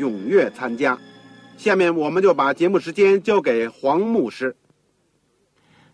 [0.00, 0.98] 踊跃参加。
[1.56, 4.56] 下面我们就把节目时间交给黄牧师。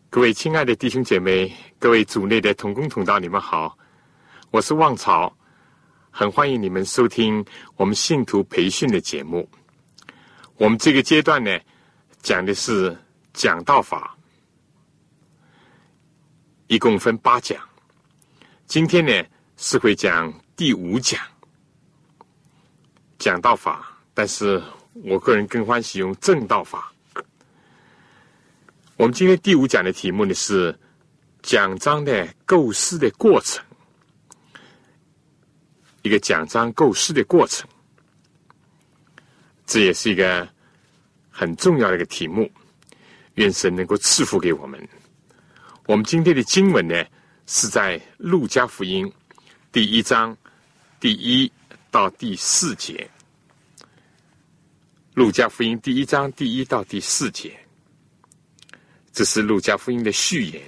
[0.09, 3.77] 各位亲爱的弟兄姐妹，各位组内的同工同道，你们好，
[4.53, 5.37] 我是旺草，
[6.11, 9.48] 很欢迎你们收听我们信徒培训的节目。
[10.57, 11.59] 我们这个阶段呢，
[12.23, 12.97] 讲的是
[13.33, 14.17] 讲道法。
[16.69, 17.61] 一共分八讲，
[18.67, 19.13] 今天呢
[19.57, 21.20] 是会讲第五讲，
[23.19, 23.95] 讲道法。
[24.19, 24.62] 但是
[24.95, 26.91] 我个人更欢喜用正道法。
[28.97, 30.75] 我们今天第五讲的题目呢是
[31.42, 33.62] 讲章的构思的过程，
[36.00, 37.69] 一个讲章构思的过程，
[39.67, 40.48] 这也是一个
[41.30, 42.51] 很重要的一个题目。
[43.34, 44.89] 愿神能够赐福给我们。
[45.84, 47.05] 我们今天的经文呢，
[47.47, 49.12] 是在路加福音
[49.70, 50.34] 第一章
[50.98, 51.53] 第一
[51.91, 53.06] 到第四节。
[55.17, 57.59] 路加福音第一章第一到第四节，
[59.14, 60.62] 这是路加福音的序言。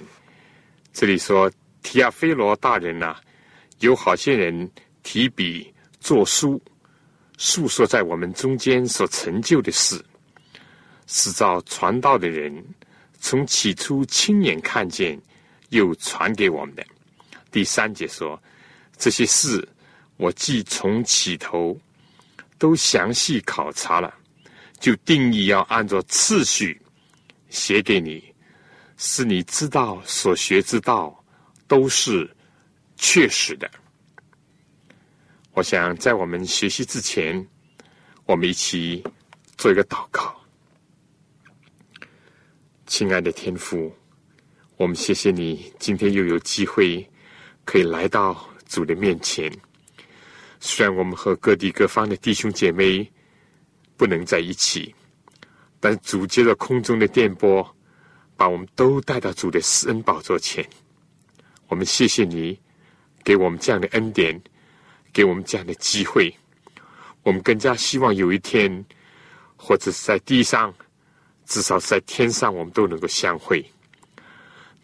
[0.91, 1.51] 这里说
[1.83, 3.15] ：“提亚菲罗大人呐，
[3.81, 4.67] 有好些人
[5.03, 6.59] 提笔作书，
[7.37, 10.03] 述说在我们中间所成就的事，
[11.05, 12.51] 是照传道的人。”
[13.21, 15.21] 从起初亲眼看见，
[15.69, 16.83] 又传给我们的。
[17.51, 18.41] 第三节说，
[18.97, 19.69] 这些事
[20.17, 21.79] 我既从起头
[22.57, 24.11] 都详细考察了，
[24.79, 26.79] 就定义要按照次序
[27.49, 28.23] 写给你，
[28.97, 31.23] 使你知道所学之道
[31.67, 32.29] 都是
[32.95, 33.69] 确实的。
[35.53, 37.45] 我想在我们学习之前，
[38.25, 39.03] 我们一起
[39.57, 40.35] 做一个祷告。
[42.87, 43.93] 亲爱的天父，
[44.77, 47.05] 我们谢谢你，今天又有机会
[47.65, 49.51] 可以来到主的面前。
[50.59, 53.09] 虽然我们和各地各方的弟兄姐妹
[53.99, 54.95] 不能在一起，
[55.77, 57.75] 但主接着空中的电波，
[58.37, 60.65] 把我们都带到主的施恩宝座前。
[61.67, 62.57] 我们谢谢你
[63.25, 64.41] 给我们这样的恩典，
[65.11, 66.33] 给我们这样的机会。
[67.23, 68.85] 我们更加希望有一天，
[69.57, 70.73] 或者是在地上。
[71.45, 73.65] 至少是在天上，我们都能够相会。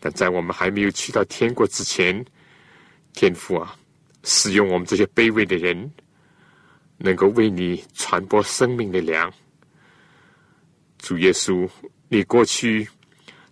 [0.01, 2.25] 但在我们还没有去到天国之前，
[3.13, 3.77] 天父啊，
[4.23, 5.89] 使用我们这些卑微的人，
[6.97, 9.31] 能够为你传播生命的粮。
[10.97, 11.69] 主耶稣，
[12.07, 12.87] 你过去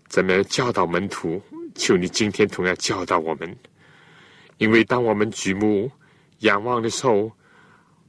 [0.07, 1.41] 怎么教导门徒？
[1.75, 3.57] 求你今天同样教导我们。
[4.57, 5.91] 因为当我们举目
[6.39, 7.31] 仰望的时候，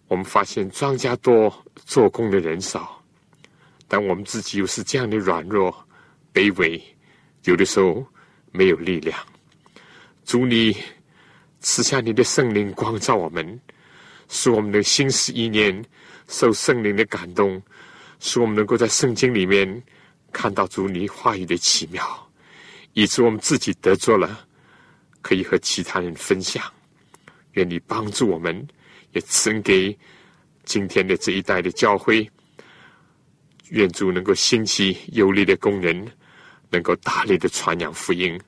[0.07, 1.53] 我们发现庄稼多，
[1.87, 3.03] 做工的人少。
[3.89, 5.75] 但我们自己又是这样的软弱、
[6.33, 6.83] 卑微，
[7.45, 8.07] 有的时候
[8.53, 9.19] 没有力量。
[10.25, 10.77] 主，你
[11.61, 13.61] 赐下你的圣灵光照我们，
[14.29, 15.85] 使我们的心思意念
[16.29, 17.63] 受圣灵的感动，
[18.21, 19.83] 使我们能够在圣经里面
[20.33, 22.31] 看到主你话语的奇妙，
[22.93, 24.47] 以致我们自己得着了，
[25.23, 26.65] 可以和其他人分享。
[27.53, 28.67] 愿你帮助我们，
[29.13, 29.97] 也赐给
[30.65, 32.29] 今天的这一代的教会。
[33.69, 36.07] 愿主能够兴起有力的工人，
[36.71, 38.39] 能够大力的传扬福音，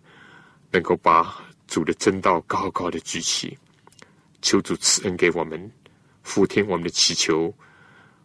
[0.70, 3.56] 能够把主的真道高高的举起。
[4.46, 5.68] 求主赐恩给我们，
[6.22, 7.52] 俯听我们的祈求，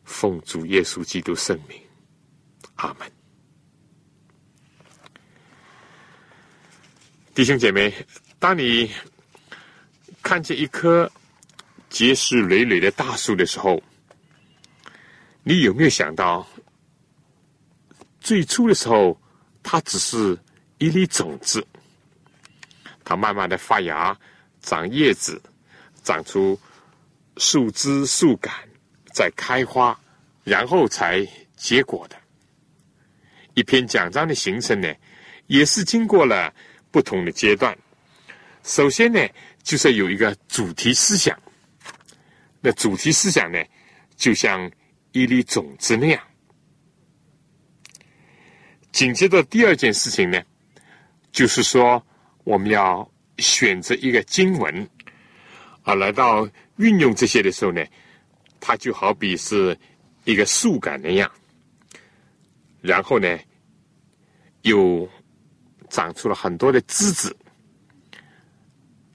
[0.03, 1.81] 奉主耶稣基督圣名，
[2.75, 3.12] 阿门。
[7.33, 7.91] 弟兄姐妹，
[8.38, 8.91] 当你
[10.21, 11.12] 看见一棵
[11.89, 13.81] 结实累累的大树的时候，
[15.41, 16.47] 你有没有想到？
[18.19, 19.19] 最初的时候，
[19.63, 20.38] 它只是
[20.77, 21.65] 一粒种子，
[23.03, 24.15] 它慢慢的发芽、
[24.62, 25.41] 长叶子、
[26.03, 26.59] 长出
[27.38, 28.53] 树枝、树干，
[29.13, 29.98] 在开花，
[30.44, 32.15] 然后才结果的。
[33.53, 34.94] 一篇讲章的形成呢，
[35.48, 36.53] 也是经过了
[36.89, 37.77] 不同的阶段。
[38.63, 39.19] 首先呢，
[39.63, 41.38] 就是有一个主题思想。
[42.62, 43.59] 那主题思想呢，
[44.15, 44.71] 就像
[45.12, 46.21] 一粒种子那样。
[48.92, 50.42] 紧接着第二件事情呢，
[51.31, 52.06] 就是说
[52.44, 53.09] 我们要
[53.39, 54.89] 选择一个经文，
[55.95, 56.47] 来到
[56.77, 57.85] 运用这些的时候呢，
[58.59, 59.77] 它就好比是
[60.25, 61.31] 一个树干那样，
[62.81, 63.38] 然后呢，
[64.61, 65.07] 又
[65.89, 67.35] 长出了很多的枝子。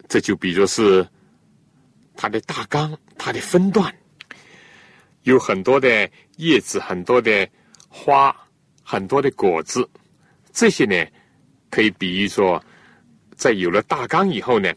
[0.08, 1.06] 这就比如是
[2.14, 2.96] 它的大纲。
[3.18, 3.92] 它的分段
[5.22, 7.48] 有很多的叶子，很多的
[7.88, 8.32] 花，
[8.84, 9.88] 很多的果子。
[10.52, 11.04] 这些呢，
[11.70, 12.62] 可以比喻说，
[13.34, 14.72] 在有了大纲以后呢，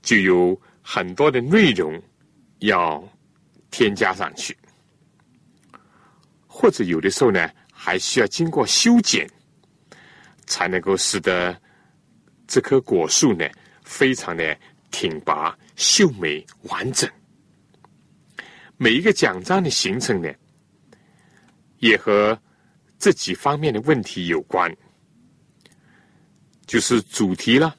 [0.00, 2.00] 就有很多的内容
[2.58, 3.02] 要
[3.70, 4.56] 添加上去，
[6.46, 9.26] 或者有的时候呢，还需要经过修剪，
[10.44, 11.58] 才能够使得
[12.46, 13.48] 这棵果树呢，
[13.82, 14.56] 非常的
[14.90, 17.10] 挺拔、秀美、完整。
[18.76, 20.30] 每一个奖章的形成呢，
[21.78, 22.38] 也和
[22.98, 24.70] 这几方面的问题有关，
[26.66, 27.74] 就是主题了、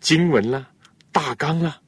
[0.00, 0.70] 经文了、
[1.10, 1.82] 大纲了，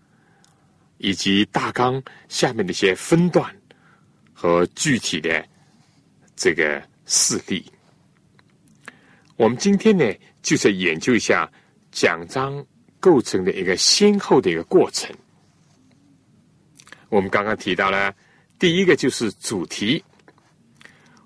[0.98, 3.54] 以及大纲下面的一些分段
[4.32, 5.46] 和具体的
[6.34, 7.64] 这个事例。
[9.36, 10.04] 我们今天呢，
[10.42, 11.50] 就是研究一下
[11.90, 12.64] 奖章
[12.98, 15.14] 构成的一个先后的一个过程。
[17.08, 18.14] 我们刚刚提到了，
[18.58, 20.02] 第一个就是主题，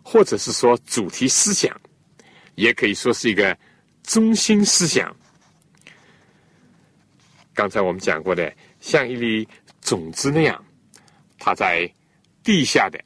[0.02, 1.75] 或者是说主题思想，
[2.56, 3.56] 也可以说是一个
[4.02, 5.17] 中心思想。
[7.55, 9.46] 刚才我们讲过的，像一粒
[9.81, 10.65] 种子那样，
[11.38, 11.91] 它在
[12.43, 12.99] 地下的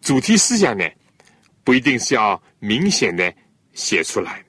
[0.00, 0.84] 主题思想呢，
[1.64, 3.32] 不一定是要明显的
[3.72, 4.44] 写出来，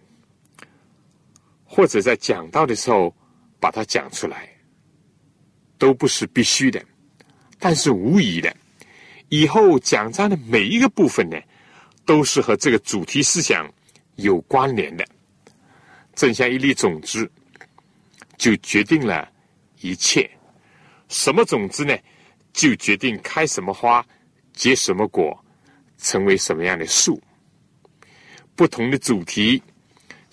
[1.64, 3.16] 或者在讲到的时候
[3.60, 4.48] 把它讲出来。
[5.78, 6.80] 都不是必须的，
[7.58, 8.56] 但是无疑的，
[9.30, 11.36] 以后讲章的每一个部分呢，
[12.06, 13.68] 都是和这个主题思想
[14.18, 15.04] 有关联的。
[16.14, 17.28] 正像一粒种子，
[18.38, 19.28] 就决定了
[19.80, 20.30] 一切。
[21.12, 21.96] 什么种子呢？
[22.54, 24.04] 就决定开什么花，
[24.54, 25.38] 结什么果，
[25.98, 27.22] 成为什么样的树。
[28.56, 29.62] 不同的主题，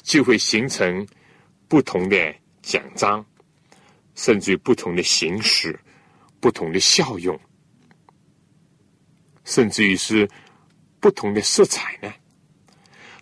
[0.02, 1.06] 就会形成
[1.66, 3.24] 不同的奖章。
[4.14, 5.78] 甚至于不同的形式、
[6.40, 7.38] 不同的效用，
[9.44, 10.28] 甚至于是
[10.98, 12.12] 不同的色彩呢？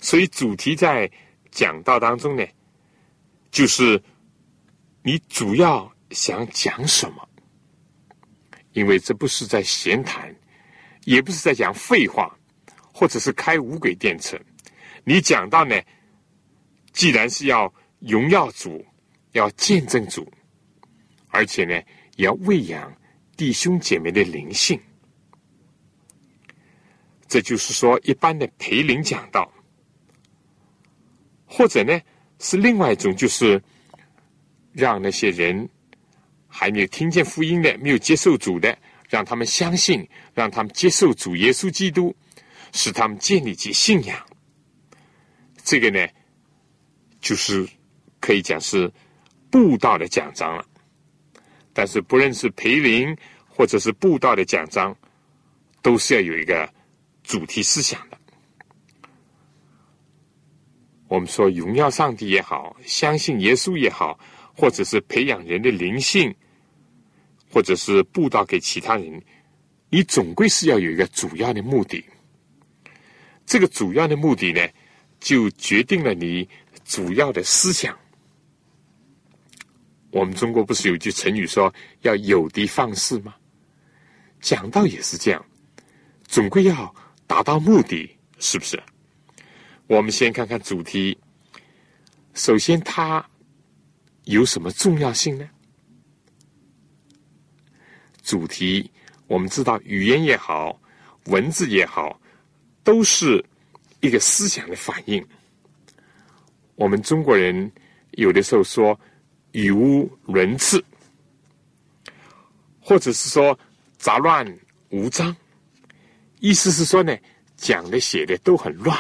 [0.00, 1.10] 所以主题在
[1.50, 2.42] 讲道当中呢，
[3.50, 4.02] 就是
[5.02, 7.28] 你主要想讲什么？
[8.76, 10.36] 因为这不是在闲谈，
[11.06, 12.30] 也不是在讲废话，
[12.92, 14.38] 或者是开五轨电车。
[15.02, 15.74] 你讲到呢，
[16.92, 18.84] 既然是要荣耀主，
[19.32, 20.30] 要见证主。
[21.28, 21.72] 而且呢，
[22.16, 22.94] 也要喂养
[23.34, 24.78] 弟兄姐妹的灵性。
[27.26, 29.50] 这就是说，一般的培灵讲道，
[31.46, 31.98] 或者呢，
[32.40, 33.62] 是另外一种，就是
[34.72, 35.66] 让那些人
[36.58, 38.74] 还没有听见福音的、没有接受主的，
[39.10, 42.16] 让他们相信，让他们接受主耶稣基督，
[42.72, 44.18] 使他们建立起信仰。
[45.62, 46.08] 这个呢，
[47.20, 47.68] 就是
[48.20, 48.90] 可以讲是
[49.50, 50.64] 布道的讲章了。
[51.74, 53.14] 但是，不论是培灵
[53.46, 54.96] 或者是布道的讲章，
[55.82, 56.66] 都是要有一个
[57.22, 58.18] 主题思想的。
[61.06, 64.18] 我们说荣耀上帝也好，相信耶稣也好，
[64.54, 66.34] 或者是培养人的灵性，
[67.50, 69.22] 或者是布道给其他人，
[69.88, 72.04] 你总归是要有一个主要的目的。
[73.46, 74.60] 这个主要的目的呢，
[75.20, 76.48] 就决定了你
[76.84, 77.96] 主要的思想。
[80.10, 83.34] 我们中国不是有句成语说要有的放矢吗？
[84.40, 85.44] 讲道也是这样，
[86.26, 86.94] 总归要
[87.26, 88.82] 达到目的，是不是？
[89.86, 91.16] 我们先看看主题。
[92.34, 93.24] 首先，它
[94.24, 95.48] 有什么重要性呢？
[98.26, 98.90] 主题，
[99.28, 100.78] 我们知道，语言也好，
[101.26, 102.20] 文字也好，
[102.82, 103.42] 都是
[104.00, 105.24] 一个思想的反应。
[106.74, 107.70] 我们中国人
[108.10, 108.98] 有的时候说。
[109.52, 110.84] 语无伦次，
[112.78, 113.58] 或者是说
[113.96, 114.46] 杂乱
[114.90, 115.34] 无章，
[116.40, 117.16] 意思是说呢，
[117.56, 118.94] 讲的写的都很乱。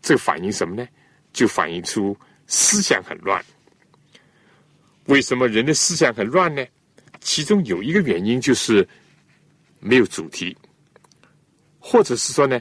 [0.00, 0.86] 这反映什么呢？
[1.32, 2.16] 就反映出
[2.46, 3.44] 思想很乱。
[5.06, 6.64] 为什么人的思想很乱呢？
[7.20, 8.86] 其中有一个原因就是
[9.78, 10.56] 没有主题，
[11.78, 12.60] 或者是说呢，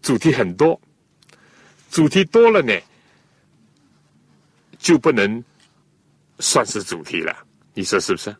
[0.00, 0.80] 主题很多，
[1.90, 2.72] 主题多了呢，
[4.78, 5.42] 就不能
[6.38, 7.36] 算是主题了。
[7.74, 8.34] 你说是不是？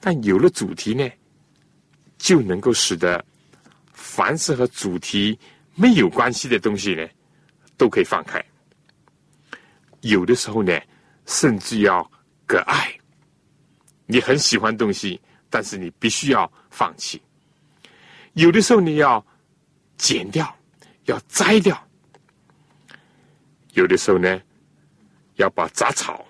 [0.00, 1.08] 但有了主题呢，
[2.18, 3.24] 就能够使得
[3.92, 5.38] 凡是和主题
[5.74, 7.06] 没有关系的东西呢，
[7.76, 8.44] 都可以放开。
[10.00, 10.78] 有的时候呢，
[11.26, 12.10] 甚至要
[12.46, 12.94] 割爱。
[14.06, 17.20] 你很喜欢东西，但是你必须要放弃。
[18.34, 19.24] 有的时候你要
[19.96, 20.54] 剪掉，
[21.04, 21.74] 要摘掉；
[23.72, 24.40] 有的时候呢，
[25.36, 26.24] 要把杂草，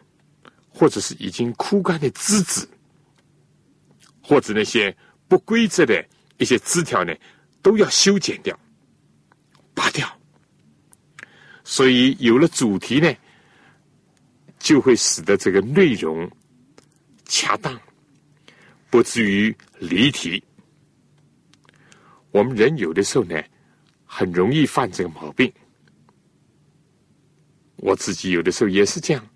[0.69, 2.69] 或者是已经枯干的枝子，
[4.23, 6.07] 或者那些不规则的
[6.39, 7.13] 一些枝条呢，
[7.61, 8.57] 都要修剪掉、
[9.75, 10.09] 拔掉。
[11.65, 13.13] 所以有了主题呢，
[14.59, 16.31] 就会使得这个内容。
[17.37, 17.77] 恰当，
[18.91, 20.41] 不至于离题。
[22.31, 23.43] 我们人有的时候呢，
[24.05, 25.53] 很容易犯这个毛病。
[27.79, 29.29] 我自己有的时候也是这样，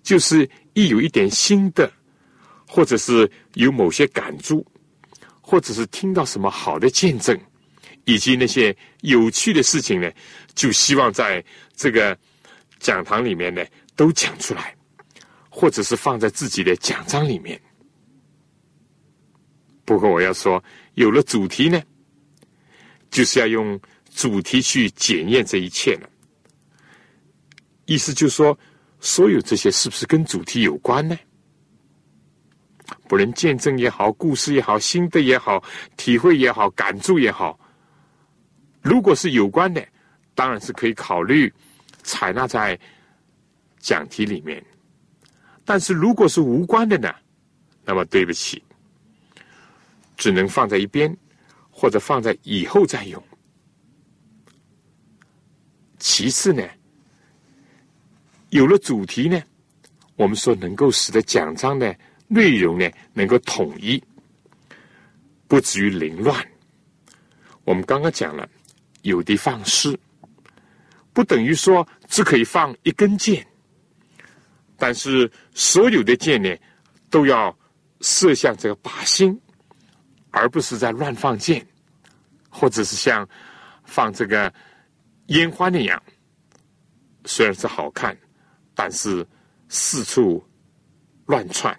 [0.00, 1.92] 就是一有一点心得，
[2.68, 4.64] 或者是有某些感触，
[5.40, 7.36] 或者是听到什么好的见证，
[8.04, 10.08] 以及那些有趣的事情呢，
[10.54, 12.16] 就希望在这个
[12.78, 13.66] 讲堂里面呢
[13.96, 14.72] 都讲出来。
[15.50, 17.60] 或者是放在自己的奖章里面。
[19.84, 20.62] 不过我要说，
[20.94, 21.82] 有了主题呢，
[23.10, 23.78] 就是要用
[24.08, 26.08] 主题去检验这一切了。
[27.86, 28.56] 意思就是说，
[29.00, 31.18] 所有这些是不是跟主题有关呢？
[33.08, 35.62] 不论见证也好，故事也好，心得也好，
[35.96, 37.58] 体会也好，感触也好，
[38.80, 39.84] 如果是有关的，
[40.36, 41.52] 当然是可以考虑
[42.04, 42.78] 采纳在
[43.80, 44.64] 讲题里面。
[45.64, 47.14] 但是如果是无关的呢，
[47.84, 48.62] 那么对不起，
[50.16, 51.16] 只能放在一边，
[51.70, 53.22] 或者放在以后再用。
[55.98, 56.62] 其次呢，
[58.48, 59.42] 有了主题呢，
[60.16, 61.94] 我们说能够使得奖章的
[62.26, 64.02] 内容呢能够统一，
[65.46, 66.44] 不至于凌乱。
[67.64, 68.48] 我们刚刚讲了，
[69.02, 69.98] 有的放矢，
[71.12, 73.46] 不等于说只可以放一根箭。
[74.80, 76.56] 但是所有的箭呢，
[77.10, 77.54] 都要
[78.00, 79.38] 射向这个靶心，
[80.30, 81.64] 而不是在乱放箭，
[82.48, 83.28] 或者是像
[83.84, 84.50] 放这个
[85.26, 86.02] 烟花那样，
[87.26, 88.16] 虽然是好看，
[88.74, 89.26] 但是
[89.68, 90.42] 四处
[91.26, 91.78] 乱窜，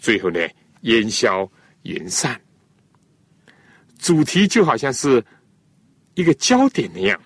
[0.00, 0.40] 最后呢
[0.80, 1.48] 烟消
[1.82, 2.38] 云散。
[3.96, 5.24] 主题就好像是
[6.14, 7.22] 一个焦点那样，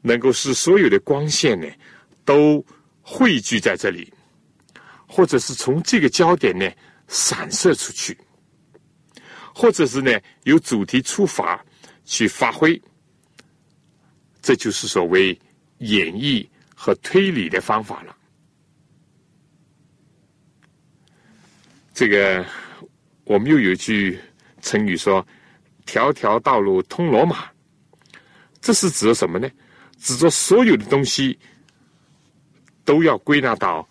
[0.00, 1.68] 能够使所有的光线呢
[2.24, 2.64] 都。
[3.10, 4.12] 汇聚在这里，
[5.06, 6.70] 或者是从这个焦点呢
[7.06, 8.16] 散射出去，
[9.54, 10.12] 或者是呢
[10.44, 11.64] 由主题出发
[12.04, 12.78] 去发挥，
[14.42, 15.28] 这就是所谓
[15.78, 18.14] 演绎和推理的方法了。
[21.94, 22.44] 这个
[23.24, 24.20] 我们又有一句
[24.60, 25.26] 成语说
[25.86, 27.50] “条条道路通罗马”，
[28.60, 29.50] 这是指的什么呢？
[29.98, 31.38] 指着所有的东西。
[32.88, 33.86] 都要归纳到，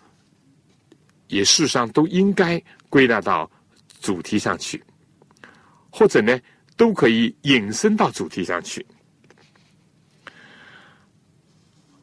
[1.28, 3.48] 也事实上都应该归纳到
[4.00, 4.82] 主题上去，
[5.88, 6.36] 或者呢，
[6.76, 8.84] 都可以引申到主题上去，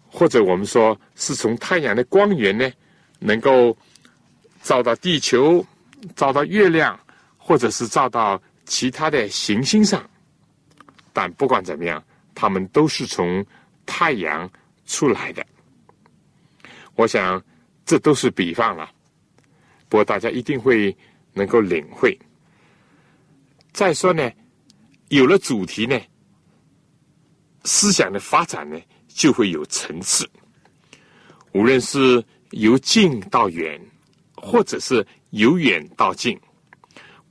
[0.07, 2.71] 或者我们说是从太阳的光源呢，
[3.19, 3.77] 能够
[4.63, 5.65] 照到地球，
[6.15, 6.97] 照到月亮，
[7.35, 10.09] 或者是照到其他的行星上，
[11.11, 12.01] 但不管怎么样，
[12.33, 13.45] 它们都是从
[13.85, 14.49] 太阳
[14.85, 15.45] 出来的。
[16.95, 17.43] 我想，
[17.85, 18.89] 这都是比方了，
[19.89, 20.95] 不过大家一定会
[21.33, 22.17] 能够领会。
[23.73, 24.31] 再说呢，
[25.09, 25.99] 有了主题呢，
[27.65, 30.25] 思想的发展呢就会有层次。
[31.51, 33.79] 无论是由近到远，
[34.35, 36.39] 或者是由远到近，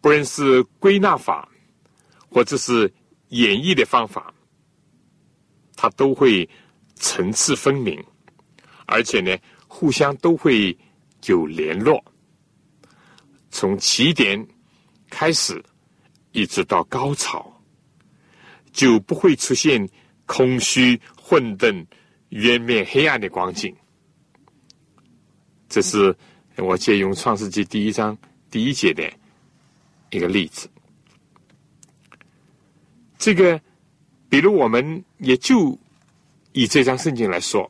[0.03, 1.49] 不论是归纳法，
[2.29, 2.93] 或者是
[3.31, 4.33] 演绎的方法，
[5.75, 6.47] 它都会
[6.97, 8.05] 层次分明，
[8.85, 9.35] 而且呢。
[9.77, 10.79] 互相都会
[11.27, 12.03] 有联络，
[13.51, 14.47] 从起点
[15.11, 15.61] 开始
[16.31, 17.53] 一直到高潮，
[18.71, 19.87] 就不会出现
[20.27, 21.85] 空虚、混沌、
[22.29, 23.75] 渊面黑暗的光景。
[25.69, 26.17] 这是
[26.57, 28.17] 我借用《创世纪》第一章
[28.53, 29.03] 第一节的
[30.11, 30.71] 一个例子。
[33.19, 33.61] 这个，
[34.29, 35.77] 比如我们也就
[36.53, 37.69] 以这张圣经来说。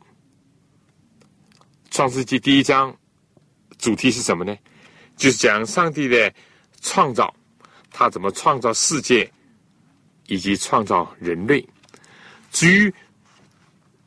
[1.95, 2.93] 创世纪第一章
[3.77, 4.53] 主题是什么呢？
[5.15, 6.33] 就是讲上帝的
[6.81, 7.33] 创造，
[7.89, 9.31] 他怎么创造世界，
[10.27, 11.65] 以及创造人类。
[12.51, 12.93] 至于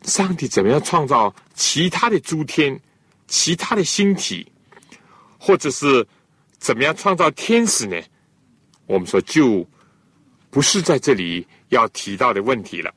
[0.02, 2.78] 上帝怎么样创造其他的诸天、
[3.26, 4.46] 其他的星体，
[5.38, 6.06] 或者是
[6.58, 7.98] 怎么样创造天使呢？
[8.84, 9.66] 我们说就
[10.50, 12.94] 不是在这里要提到的问题了。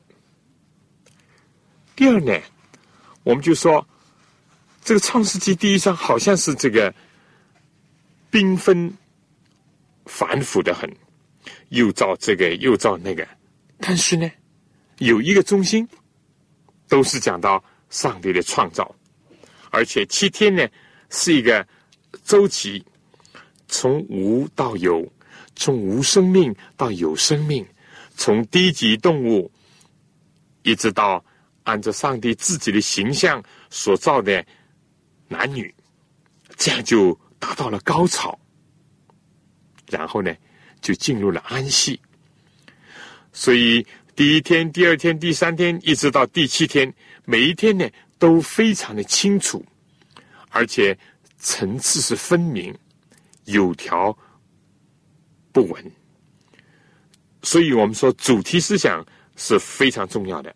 [1.96, 2.38] 第二呢，
[3.22, 3.88] 我们就说
[4.82, 6.92] 这个创世纪第一章好像是这个
[8.30, 8.92] 缤纷
[10.06, 10.90] 繁复的很，
[11.70, 13.26] 又造这个又造那个，
[13.78, 14.30] 但是呢，
[14.98, 15.88] 有一个中心。
[16.88, 18.94] 都是讲到上帝的创造，
[19.70, 20.68] 而且七天呢
[21.08, 21.66] 是一个
[22.22, 22.84] 周期，
[23.66, 25.10] 从无到有，
[25.56, 27.66] 从无生命到有生命，
[28.14, 29.50] 从低级动物
[30.64, 31.24] 一直到
[31.62, 34.44] 按照上帝自己的形象所造的
[35.32, 35.74] 男女，
[36.56, 38.38] 这样就达到了高潮。
[39.88, 40.32] 然后呢，
[40.80, 42.00] 就进入了安息。
[43.32, 43.84] 所以。
[44.14, 46.92] 第一天、第二天、第三天，一直到第七天，
[47.24, 49.64] 每一天呢都非常的清楚，
[50.50, 50.96] 而且
[51.38, 52.76] 层次是分明，
[53.44, 54.16] 有条
[55.50, 55.92] 不紊。
[57.42, 59.02] 所以我们说主题思想
[59.36, 60.54] 是非常重要的。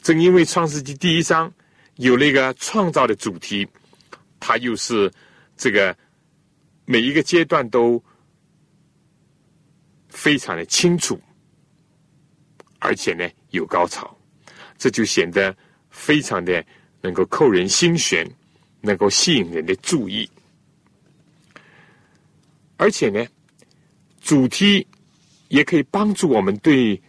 [0.00, 1.52] 正因为创世纪第一章
[1.96, 3.66] 有那个创造的主题，
[4.40, 5.12] 它又是
[5.56, 5.96] 这个
[6.84, 8.02] 每一个阶段都
[10.08, 11.20] 非常的清楚。
[12.80, 14.14] 而且呢，有高潮，
[14.76, 15.56] 这就显得
[15.88, 16.62] 非常的
[17.00, 18.28] 能够扣人心弦，
[18.82, 20.28] 能够吸引人的注意。
[22.76, 23.24] 而且呢，
[24.20, 24.86] 主题
[25.48, 27.00] 也可以帮助我们对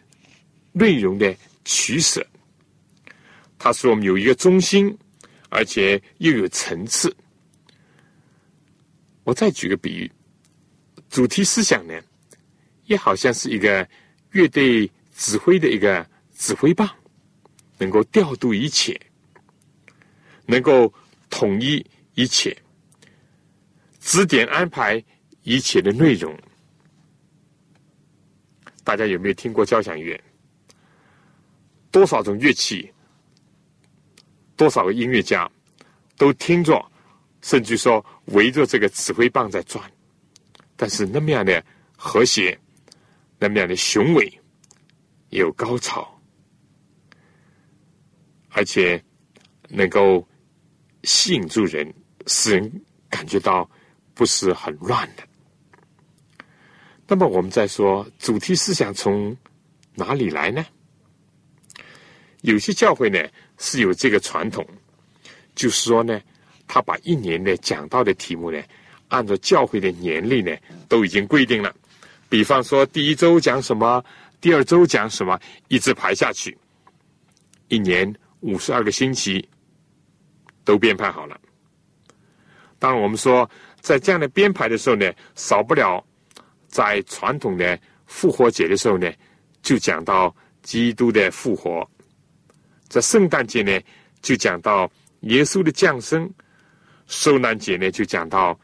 [0.72, 2.26] 内容的取舍。
[3.66, 4.96] 它使我们有一个中心，
[5.50, 7.12] 而且又有层次。
[9.24, 10.12] 我再举个比喻，
[11.10, 12.00] 主题思想呢，
[12.86, 13.90] 也好像是一个
[14.34, 14.88] 乐队。
[15.18, 16.06] 指挥的一个
[16.38, 16.88] 指挥棒，
[17.78, 19.00] 能够调度一切，
[20.46, 20.94] 能够
[21.30, 21.84] 统一
[22.16, 22.56] 一切，
[24.02, 25.02] 指点安排
[25.44, 26.38] 一切的内容。
[28.84, 30.22] 大家有没有听过交响乐？
[31.92, 32.92] 多少种乐器，
[34.56, 35.50] 多少个音乐家
[36.18, 36.84] 都听着，
[37.42, 39.84] 甚至说围着这个指挥棒在转，
[40.76, 41.64] 但是那么样的
[41.96, 42.58] 和谐，
[43.38, 44.42] 那么样的雄伟。
[45.30, 46.22] 有高潮，
[48.50, 49.04] 而且
[49.68, 50.26] 能够
[51.04, 51.94] 吸引住人，
[52.28, 53.70] 使人感觉到
[54.14, 55.24] 不是很乱的。
[57.06, 59.36] 那么，我们再说主题思想从
[59.96, 60.66] 哪里来呢？
[62.42, 63.20] 有些教会呢
[63.58, 64.66] 是有这个传统，
[65.56, 66.20] 就是说呢，
[66.68, 68.62] 他把一年的讲到的题目呢，
[69.08, 70.56] 按照教会的年历呢，
[70.88, 71.74] 都已经规定了。
[72.28, 74.04] 比方说，第一周讲什么？
[74.42, 75.40] 第二周讲什么？
[75.70, 76.58] 一直排下去，
[77.68, 79.48] 一年五十二个星期
[80.64, 81.40] 都编排好了。
[82.78, 86.06] 当然，我们说在这样的编排的时候呢，少不了
[86.68, 89.12] 在传统的复活节的时候呢，
[89.62, 91.88] 就讲到基督的复活；
[92.88, 93.80] 在圣诞节呢，
[94.22, 94.90] 就讲到
[95.22, 96.28] 耶稣的降生；
[97.08, 98.58] 受难节呢，就讲到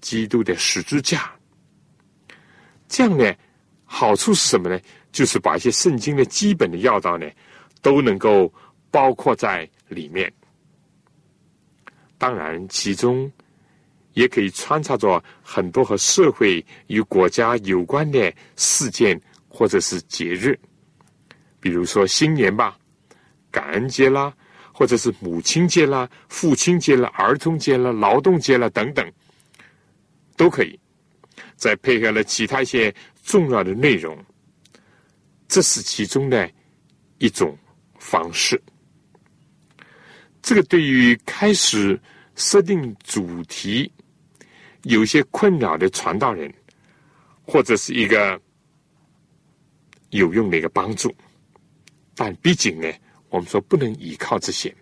[0.00, 1.32] 基督的十字架。
[2.88, 3.34] 这样呢，
[3.84, 4.78] 好处是什么呢？
[5.12, 7.26] 就是把一些圣经的基本的要道呢，
[7.80, 8.52] 都能够
[8.90, 10.32] 包括在里面。
[12.18, 13.30] 当然，其中
[14.14, 20.58] 也可以穿插着很多和社会与国家有关的事件或者是节日，
[21.60, 22.78] 比如说新年吧、
[23.52, 24.34] 感恩节啦，
[24.72, 29.12] 或者是母亲节啦、父亲节啦、儿童节啦、劳动节啦等等，
[30.36, 30.76] 都可以。
[31.54, 34.18] 再配合了其他一些重要的内容。
[35.46, 36.50] 这是其中的
[37.18, 37.56] 一种
[37.98, 38.60] 方式。
[40.40, 42.00] 这个对于开始
[42.34, 43.92] 设定主题
[44.82, 46.52] 有些困扰的传道人，
[47.46, 48.40] 或者是一个
[50.10, 51.14] 有用的一个帮助。
[52.16, 52.90] 但毕竟呢，
[53.32, 54.74] 我们说不能依靠这些，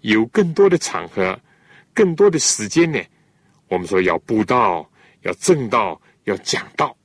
[0.00, 1.38] 有更多的场合、
[1.94, 3.00] 更多的时间呢，
[3.68, 4.90] 我们说要布道、
[5.22, 6.96] 要正道、要讲道。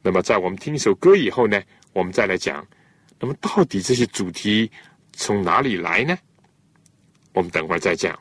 [0.00, 2.66] 那么，在我们听一首歌以后呢，我们再来讲。
[3.20, 4.70] 那么，到底这些主题
[5.12, 6.16] 从哪里来呢？
[7.34, 8.18] 我们等会儿再讲。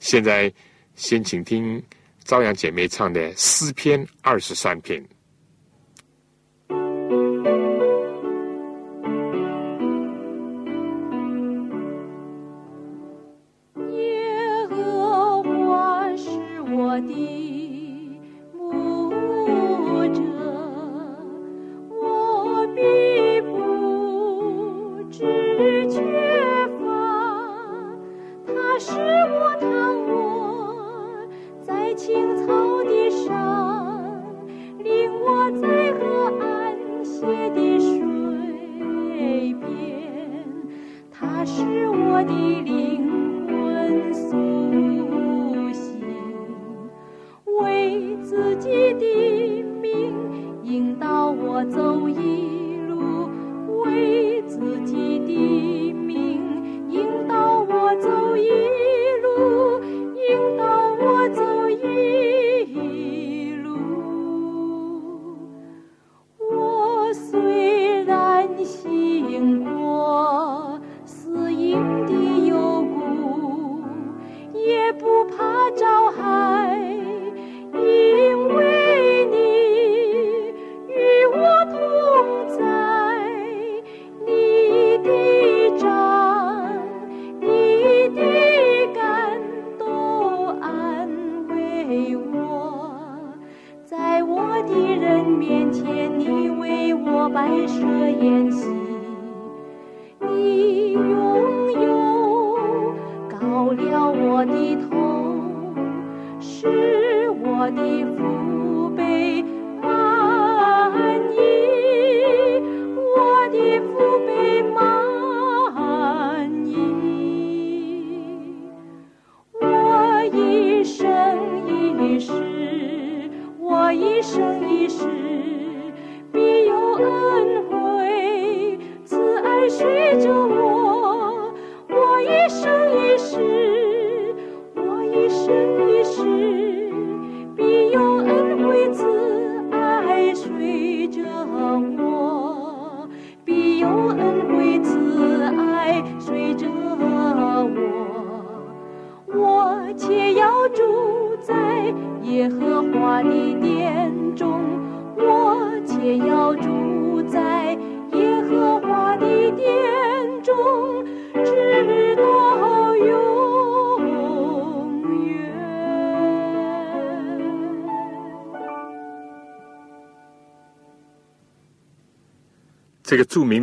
[0.00, 0.52] 现在，
[0.96, 1.80] 先请听
[2.24, 5.00] 朝阳姐妹唱的诗篇二十三篇。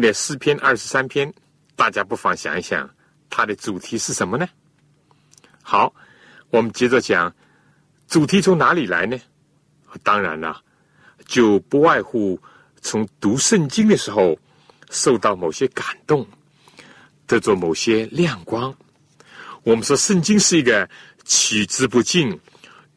[0.10, 1.32] 的诗篇二十三篇，
[1.76, 2.90] 大家不妨想一想，
[3.30, 4.50] 它的主题是什么呢？
[5.62, 5.94] 好，
[6.50, 7.32] 我们接着讲，
[8.08, 9.20] 主题从哪里来呢？
[10.02, 10.64] 当然了，
[11.28, 12.42] 就不外乎
[12.82, 14.36] 从读圣经的时候
[14.90, 16.28] 受到某些感动，
[17.28, 18.76] 得着某些亮光。
[19.62, 20.90] 我们说，圣经是一个
[21.24, 22.40] 取之不尽、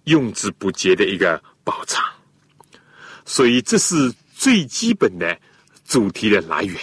[0.05, 2.03] 用之不竭的一个宝藏，
[3.27, 5.39] 所以这是最基本的
[5.85, 6.81] 主题的来源。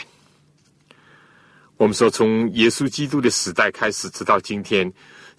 [1.80, 4.94] 我们说，从耶稣基督的时代开始，直到今天。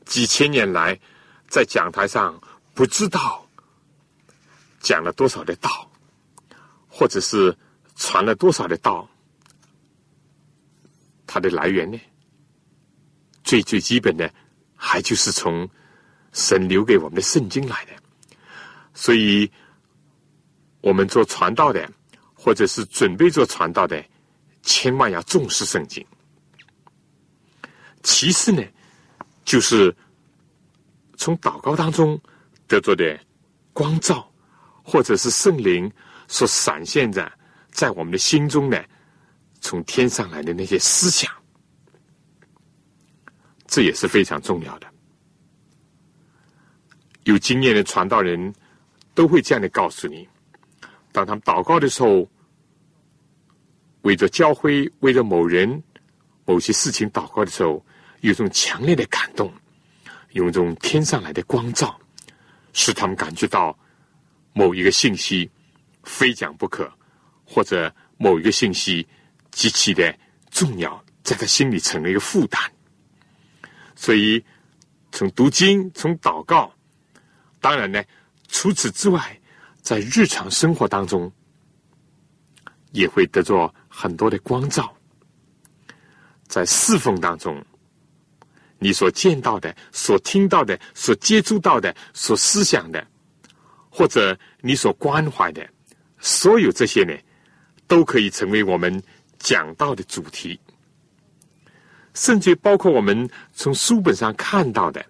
[0.07, 0.99] 几千年来，
[1.49, 2.41] 在讲台上
[2.73, 3.47] 不知道
[4.81, 5.93] 讲了多少的道，
[6.89, 7.55] 或者是
[7.95, 9.07] 传了多少的道，
[11.27, 12.01] 它的来源呢？
[13.45, 14.33] 最最基本的，
[14.75, 15.69] 还就是从
[16.33, 17.93] 神留给我们的圣经来的。
[18.95, 19.53] 所以，
[20.81, 21.87] 我们做传道的，
[22.33, 24.03] 或者是准备做传道的，
[24.63, 26.05] 千万要重视圣经。
[28.03, 28.63] 其次呢？
[29.43, 29.93] 就是
[31.17, 32.21] 从祷告当中
[32.69, 33.19] 得着的
[33.73, 34.31] 光照，
[34.85, 35.91] 或者是圣灵
[36.29, 37.33] 所闪现着
[37.73, 38.81] 在我们的心中呢，
[39.61, 41.33] 从天上来的那些思想，
[43.67, 44.87] 这也是非常重要的。
[47.25, 48.55] 有经验的传道人
[49.15, 50.29] 都会这样的告诉你：，
[51.11, 52.29] 当他们祷告的时候，
[54.03, 55.83] 为着教会、为着某人、
[56.45, 57.85] 某些事情祷告的时候。
[58.21, 59.53] 有种强烈的感动，
[60.33, 61.99] 有一种天上来的光照，
[62.73, 63.77] 使他们感觉到
[64.53, 65.51] 某一个信息
[66.03, 66.91] 非讲不可，
[67.45, 69.07] 或者某一个信息
[69.51, 70.15] 极其的
[70.51, 72.61] 重要，在他心里成了一个负担。
[73.97, 74.45] 所以，
[75.13, 76.73] 从读经，从祷告，
[77.61, 78.03] 当然呢，
[78.49, 79.41] 除此之外，
[79.81, 81.33] 在日常生活当中，
[82.93, 84.95] 也会得着很多的光照，
[86.47, 87.65] 在侍奉当中。
[88.83, 93.07] 你所见到的、所听到的、所接触到的、所思想的，
[93.91, 95.69] 或者你所关怀的，
[96.19, 97.15] 所有这些呢，
[97.87, 99.03] 都可以成为我们
[99.39, 100.59] 讲道的主题，
[102.15, 105.05] 甚至包括我们从书本上看到的，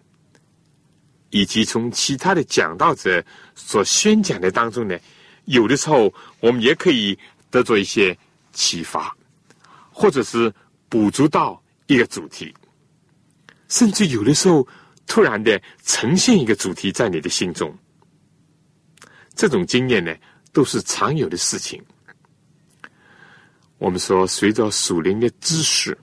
[1.30, 4.98] 以及从其他的讲道者所宣讲的当中呢，
[5.44, 7.16] 有的时候我们也可以
[7.50, 8.18] 得着一些
[8.52, 9.16] 启发，
[9.92, 10.52] 或者是
[10.88, 12.52] 补足到一个主题。
[13.70, 14.66] 甚至有的时候，
[15.06, 17.74] 突然的呈现一个主题在你的心中，
[19.34, 20.14] 这种经验呢，
[20.52, 21.82] 都是常有的事情。
[23.78, 25.96] 我们说，随着属灵的知识、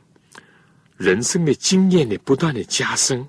[0.95, 3.27] 人生的经验的不断的加深，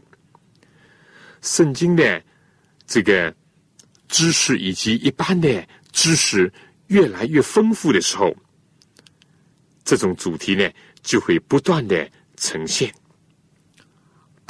[1.42, 2.22] 圣经的
[2.86, 3.34] 这个
[4.08, 6.50] 知识以及一般的知识
[6.86, 8.34] 越来越丰富的时候，
[9.84, 10.70] 这种主题呢，
[11.02, 12.94] 就会不断的呈现。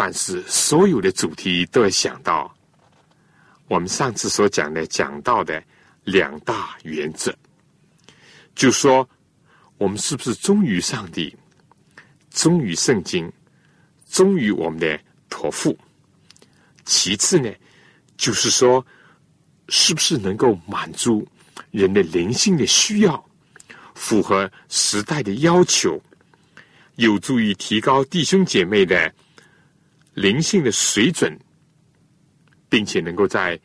[0.00, 2.54] 但是，所有的主题都要想到
[3.66, 5.60] 我们上次所讲的、讲到的
[6.04, 7.34] 两大原则，
[8.54, 9.06] 就说
[9.76, 11.36] 我们是不是忠于上帝、
[12.30, 13.28] 忠于圣经、
[14.08, 14.96] 忠于我们的
[15.28, 15.76] 托付？
[16.84, 17.52] 其次呢，
[18.16, 18.86] 就是说
[19.68, 21.26] 是不是能够满足
[21.72, 23.28] 人的灵性的需要，
[23.96, 26.00] 符合时代的要求，
[26.94, 29.12] 有助于提高弟兄姐妹的。
[30.18, 31.38] 灵性的水准，
[32.68, 33.58] 并且能够在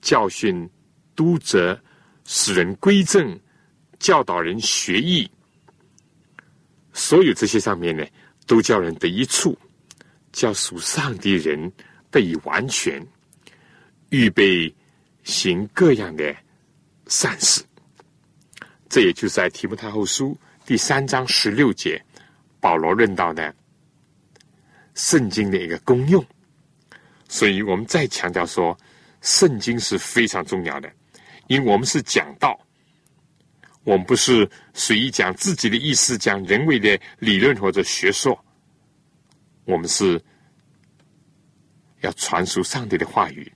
[0.00, 0.68] 教训、
[1.14, 1.78] 督责、
[2.24, 3.38] 使人归正、
[3.98, 5.30] 教导人学艺，
[6.94, 8.04] 所有这些上面呢，
[8.46, 9.56] 都叫人得一处，
[10.32, 11.70] 叫属上帝人
[12.10, 13.06] 得以完全，
[14.08, 14.74] 预备
[15.24, 16.34] 行各样的
[17.06, 17.62] 善事。
[18.88, 22.02] 这也就是在提摩太后书第三章十六节，
[22.60, 23.54] 保罗论到的
[24.94, 26.24] 圣经的一个功用。
[27.28, 28.76] 所以我们再强调说，
[29.20, 30.92] 圣经是非常重要的，
[31.46, 32.58] 因为我们是讲道，
[33.84, 38.38] 我们不是随意讲自己的意思，讲人为的理论或者学说，
[39.64, 40.22] 我们是
[42.00, 43.50] 要传输上帝的话语，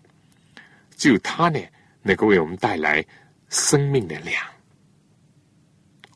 [0.96, 1.60] 只有他呢，
[2.02, 3.04] 能够为我们带来
[3.50, 4.42] 生命的粮。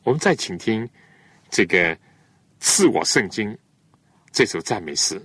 [0.03, 0.89] 我们再请听
[1.51, 1.95] 这个
[2.59, 3.51] 《赐我圣经》
[4.31, 5.21] 这首赞美诗。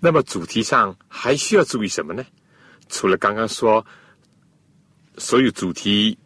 [0.00, 2.24] 那么主题上还需要注意什么呢？
[2.88, 3.84] 除了刚刚说，
[5.16, 6.16] 所有主题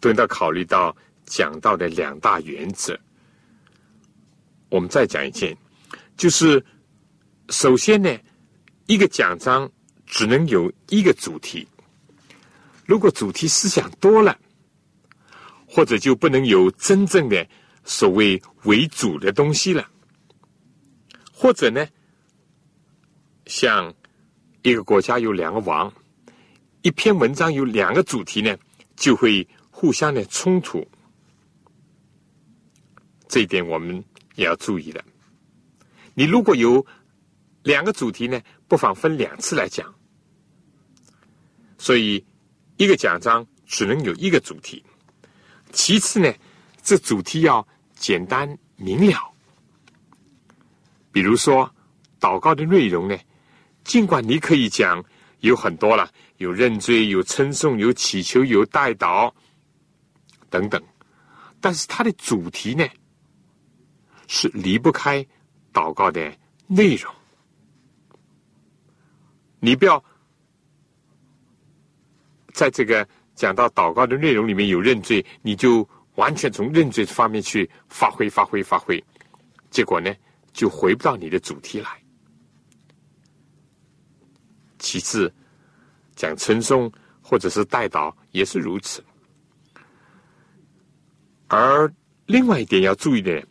[0.00, 2.98] 都要考虑到讲到的两大原则。
[4.68, 5.56] 我们再讲一件，
[6.16, 6.64] 就是
[7.48, 8.16] 首先呢，
[8.86, 9.70] 一个讲章
[10.06, 11.66] 只能有一个主题。
[12.84, 14.38] 如果主题思想多了，
[15.66, 17.46] 或者就不能有真正的
[17.84, 19.88] 所谓为主的东西了，
[21.32, 21.88] 或者呢？
[23.46, 23.92] 像
[24.62, 25.92] 一个国家有两个王，
[26.82, 28.56] 一篇文章有两个主题呢，
[28.96, 30.86] 就会互相的冲突。
[33.26, 34.02] 这一点我们
[34.36, 35.04] 也要注意的。
[36.14, 36.86] 你如果有
[37.64, 39.92] 两个主题呢，不妨分两次来讲。
[41.78, 42.24] 所以
[42.76, 44.84] 一个讲章只能有一个主题。
[45.72, 46.32] 其次呢，
[46.82, 49.34] 这主题要简单明了。
[51.10, 51.68] 比如说
[52.20, 53.18] 祷告的内容呢。
[53.84, 55.04] 尽管你可以讲
[55.40, 59.32] 有很多了，有认罪、有称颂、有祈求、有代祷
[60.48, 60.82] 等等，
[61.60, 62.86] 但是它的主题呢，
[64.28, 65.26] 是离不开
[65.72, 66.32] 祷告的
[66.66, 67.12] 内容。
[69.58, 70.02] 你不要
[72.52, 79.02] 在这个讲到祷告的内容里面有认罪，你就完全从认罪方面去发挥、发挥、发挥，
[79.70, 80.12] 结果呢，
[80.52, 82.01] 就回不到你的主题来。
[84.82, 85.32] 其次，
[86.16, 86.92] 讲称颂
[87.22, 89.02] 或者是代祷也是如此。
[91.46, 91.90] 而
[92.26, 93.46] 另外一点要注意的，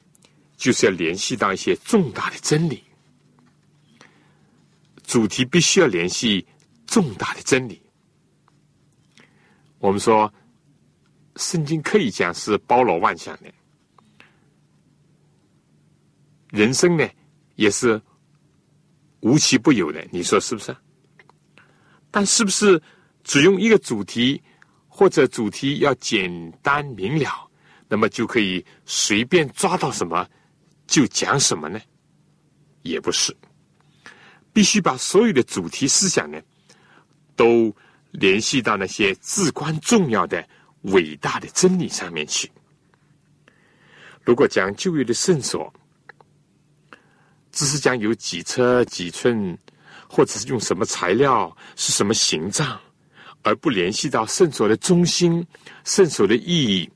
[0.57, 2.83] 就是要联系到一些重大的真理。
[5.03, 6.45] 主题必须要联系
[6.85, 7.81] 重大的真理。
[9.79, 10.31] 我们说，
[11.37, 13.51] 圣经可以讲是包罗万象的，
[16.49, 17.07] 人生呢
[17.55, 18.01] 也是
[19.21, 20.05] 无奇不有的。
[20.11, 20.75] 你说是不是？
[22.11, 22.79] 但是不是
[23.23, 24.41] 只用一个主题，
[24.87, 27.49] 或者主题要简单明了，
[27.87, 30.27] 那么就可以随便抓到什么
[30.85, 31.79] 就讲什么呢？
[32.83, 33.35] 也不是，
[34.51, 36.41] 必须把所有的主题思想呢，
[37.35, 37.73] 都
[38.11, 40.45] 联系到那些至关重要的、
[40.81, 42.51] 伟大的真理上面去。
[44.23, 45.73] 如果讲旧约的圣所，
[47.51, 49.57] 只是讲有几车几寸，
[50.13, 52.77] 或者是用什么材料，是什么形状，
[53.43, 55.47] 而不联系到圣所的中心、
[55.85, 56.89] 圣所的意义，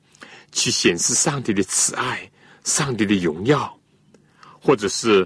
[0.51, 2.29] 去显示上帝的慈爱、
[2.65, 3.73] 上帝的荣耀，
[4.59, 5.25] 或者是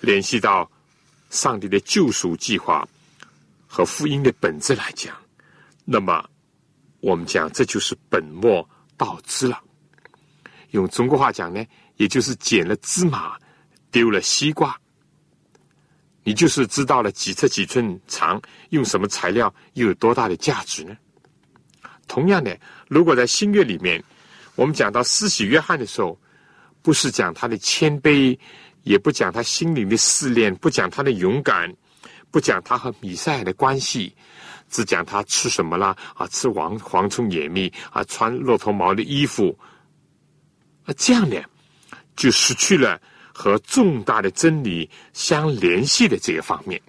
[0.00, 0.66] 联系到
[1.28, 2.88] 上帝的救赎计划
[3.66, 5.14] 和福音的本质来讲，
[5.84, 6.26] 那么
[7.00, 8.66] 我们讲这就是本末
[8.96, 9.60] 倒置了。
[10.70, 11.62] 用中国话讲呢，
[11.96, 13.36] 也就是捡了芝麻，
[13.90, 14.74] 丢了西瓜。
[16.26, 20.96] 你就是知道了几尺几寸长，用什么材料，又有多大的价值呢？
[22.08, 22.58] 同样的，
[22.88, 24.02] 如果在新约里面，
[24.56, 26.18] 我们讲到施洗约翰的时候，
[26.82, 28.36] 不是讲他的谦卑，
[28.82, 31.72] 也不讲他心灵的试炼，不讲他的勇敢，
[32.32, 34.12] 不讲他和米赛亚的关系，
[34.68, 39.56] 只讲他吃什么啦啊，吃黄蝗虫野蜜啊，穿骆驼毛的衣服。
[40.86, 41.40] 啊这样呢，
[42.16, 43.00] 就失去了
[43.38, 46.80] 和重大的真理相联系的这个方面。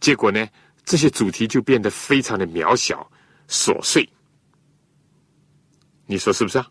[0.00, 0.44] 结果呢，
[0.84, 3.08] 这些主题就变得非常的渺小、
[3.48, 4.06] 琐碎。
[6.06, 6.68] 你说是不是啊？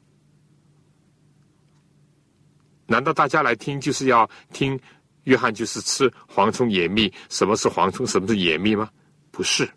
[2.86, 4.78] 难道大家来听就是要听
[5.24, 7.12] 约翰就是吃蝗虫野蜜？
[7.30, 8.06] 什么是蝗虫？
[8.06, 8.90] 什么是野蜜吗？
[9.32, 9.68] 不是。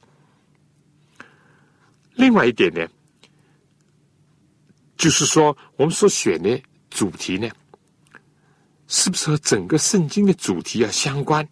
[2.14, 2.84] 另外一点呢？
[4.96, 7.48] 就是说，我们所选的主题呢，
[8.88, 11.46] 是不是和整个圣经的主题要相关？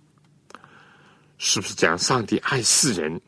[1.38, 3.20] 是不是讲上帝爱世人？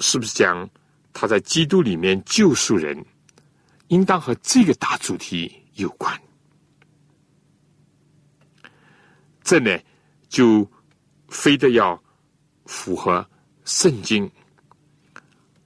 [0.00, 0.68] 是不是讲
[1.12, 3.04] 他在基督里面救赎人？
[3.88, 6.20] 应当和这个大主题有关。
[9.42, 9.78] 这呢，
[10.28, 10.70] 就
[11.28, 12.00] 非得要
[12.66, 13.28] 符合
[13.64, 14.30] 圣经。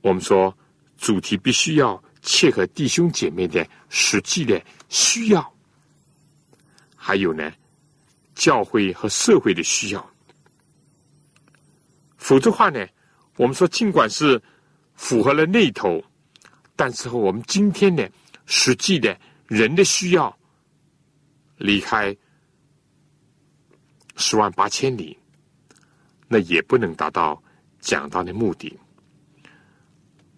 [0.00, 0.56] 我们说，
[0.96, 2.02] 主题必须要。
[2.24, 5.51] 切合弟兄姐妹的实际的需要，
[7.04, 7.52] 还有呢，
[8.36, 10.10] 教会和社会的需要。
[12.16, 12.86] 否则话呢，
[13.36, 14.40] 我们说尽管是
[14.94, 16.00] 符合了那头，
[16.76, 18.08] 但是和我们今天的
[18.46, 20.38] 实际的人的需要
[21.56, 22.16] 离开
[24.14, 25.18] 十万八千里，
[26.28, 27.42] 那也不能达到
[27.80, 28.78] 讲到的目的。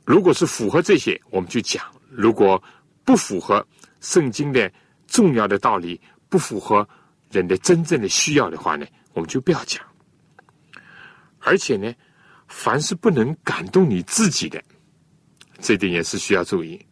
[0.07, 2.63] 如果是符合这些，我们就讲；如果
[3.05, 3.67] 不符合
[4.01, 4.73] 圣经的
[5.07, 6.01] 重要的道理，
[6.35, 6.89] 不符合
[7.31, 9.81] 人的真正的需要的话呢，我们就不要讲。
[11.39, 11.95] 而且呢，
[12.49, 14.61] 凡是不能感动你自己的，
[15.61, 16.85] 这点也是需要注意。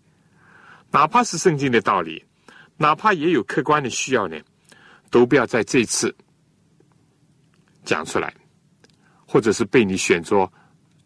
[0.92, 2.24] 哪怕是圣经的道理，
[2.76, 4.40] 哪怕也有客观的需要呢，
[5.10, 6.14] 都不要在这次
[7.84, 8.32] 讲出来，
[9.26, 10.52] 或者是被你选作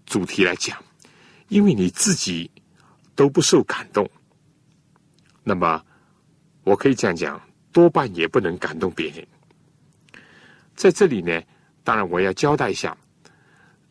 [0.05, 0.77] 主题来讲。
[1.49, 2.51] 因为你自己
[3.15, 4.07] 都不受感动，
[5.43, 5.83] 那么
[6.65, 7.41] 我可以这样讲，
[7.77, 9.27] 多半也不能感动别人。
[10.75, 11.43] 在这里呢，
[11.85, 12.97] 当然我要交代一下，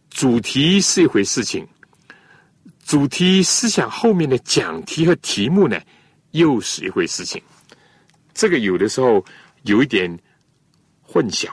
[0.10, 1.68] 主题是一回事情，
[2.84, 5.80] 主题思想后面的讲题和题目呢，
[6.32, 7.40] 又是一回事情。
[8.34, 9.24] 这个有的时候
[9.66, 10.20] 有一点
[11.04, 11.48] 混淆。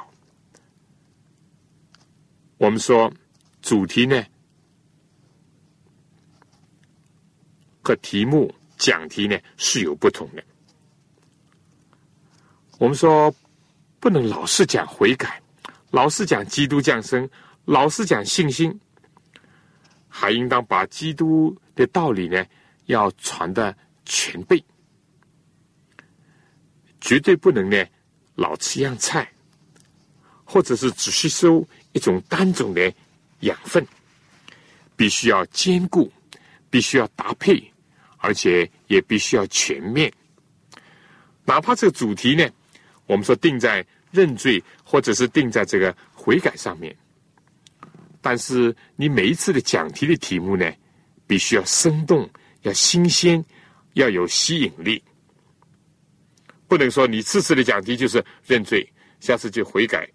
[2.56, 3.12] 我们说
[3.60, 4.24] 主题呢？
[7.82, 10.42] 和题目讲题呢是有不同的。
[12.82, 13.32] 我们说
[14.00, 15.40] 不能老是讲悔改，
[15.92, 17.30] 老是讲基督降生，
[17.64, 18.76] 老是讲信心，
[20.08, 22.44] 还应当把基督的道理呢
[22.86, 23.72] 要传的
[24.04, 24.60] 全备，
[27.00, 27.86] 绝对不能呢
[28.34, 29.30] 老吃一样菜，
[30.42, 32.92] 或者是只吸收一种单种的
[33.42, 33.86] 养分，
[34.96, 36.10] 必须要兼顾，
[36.68, 37.62] 必须要搭配。
[38.18, 40.12] 而且也必须要全面，
[41.44, 42.48] 哪怕这个主题呢，
[43.12, 46.96] 我们说定在认罪，或者是定在这个悔改上面，
[48.22, 50.72] 但是你每一次的讲题的题目呢，
[51.26, 52.26] 必须要生动，
[52.62, 53.44] 要新鲜，
[53.92, 55.04] 要有吸引力，
[56.66, 58.90] 不能说你次次的讲题就是认罪，
[59.20, 60.08] 下次就悔改，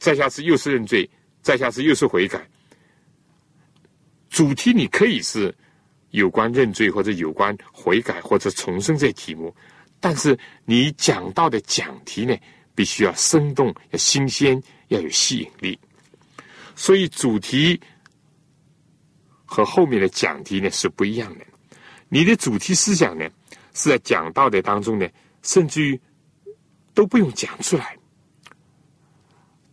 [0.00, 1.08] 再下次又是认罪，
[1.42, 2.44] 再下次又是悔改，
[4.28, 5.54] 主题你可以是。
[6.12, 9.54] 有关认罪或者有关悔改或者重生这题目，
[10.00, 12.34] 但是你讲到的讲题呢，
[12.74, 15.78] 必须要生动、要新鲜、要有吸引力。
[16.74, 17.78] 所以主题
[19.44, 21.44] 和后面的讲题呢是不一样的。
[22.08, 23.28] 你的主题思想呢
[23.74, 25.06] 是在讲道的当中呢，
[25.42, 26.00] 甚至于
[26.94, 27.96] 都不用讲出来，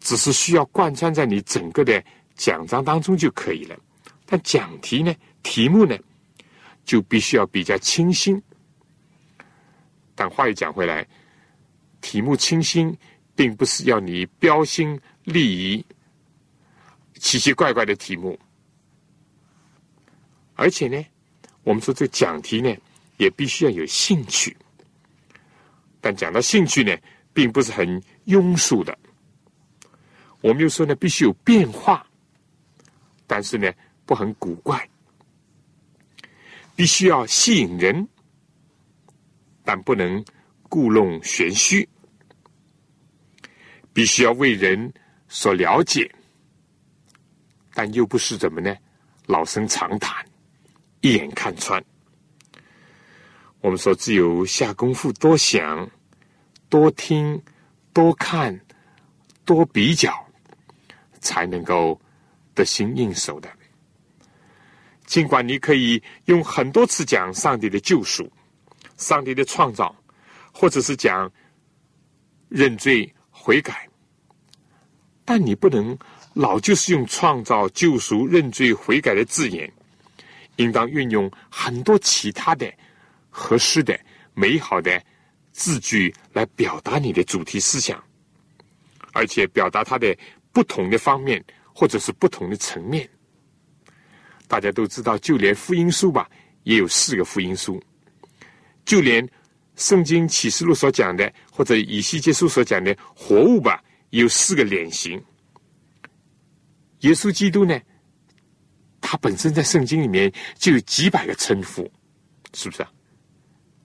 [0.01, 2.03] 只是需要贯穿在你整个的
[2.35, 3.75] 讲章当中就可以了。
[4.25, 5.97] 但讲题呢，题目呢，
[6.83, 8.41] 就必须要比较清新。
[10.17, 11.07] 但话又讲回来，
[12.01, 12.97] 题目清新，
[13.35, 15.85] 并不是要你标新立异、
[17.19, 18.37] 奇奇怪怪的题目。
[20.55, 21.05] 而且呢，
[21.61, 22.75] 我们说这讲题呢，
[23.17, 24.57] 也必须要有兴趣。
[26.01, 26.97] 但讲到兴趣呢，
[27.31, 28.97] 并不是很庸俗的。
[30.41, 32.03] 我们又说呢，必须有变化，
[33.27, 33.71] 但是呢，
[34.07, 34.89] 不很古怪，
[36.75, 38.07] 必须要吸引人，
[39.67, 40.23] 但不能
[40.69, 41.85] 故弄玄虚，
[43.91, 44.93] 必须要为人
[45.27, 46.09] 所了解，
[47.73, 48.73] 但又不是怎么呢，
[49.25, 50.25] 老生常谈。
[51.01, 51.83] 一眼看穿，
[53.59, 55.89] 我们说只有下功夫、多想、
[56.69, 57.43] 多听、
[57.91, 58.57] 多看、
[59.43, 60.13] 多比较，
[61.19, 61.99] 才能够
[62.55, 63.49] 得心应手的。
[65.05, 68.31] 尽管你可以用很多次讲上帝的救赎、
[68.97, 69.95] 上帝的创造，
[70.51, 71.31] 或者是讲
[72.49, 73.87] 认罪悔改，
[75.23, 75.97] 但你不能
[76.33, 79.71] 老就是用创造、救赎、认罪悔改的字眼。
[80.57, 82.73] 应当运用很多其他的
[83.29, 83.95] 合适的、
[84.33, 84.99] 美好的
[85.51, 88.03] 字句来表达你的主题思想，
[89.13, 90.17] 而且表达它的
[90.51, 93.07] 不同的方面或者是不同的层面。
[94.47, 96.27] 大家都知道，就连福音书吧，
[96.63, 97.79] 也有四个福音书；
[98.87, 99.29] 就连
[99.75, 105.21] 圣经启示录所讲的，或者以西结书所讲的活物吧，有四个脸型。
[107.01, 107.79] 耶稣基督呢？
[109.01, 111.89] 他本身在圣经里面就有几百个称呼，
[112.53, 112.89] 是不是啊？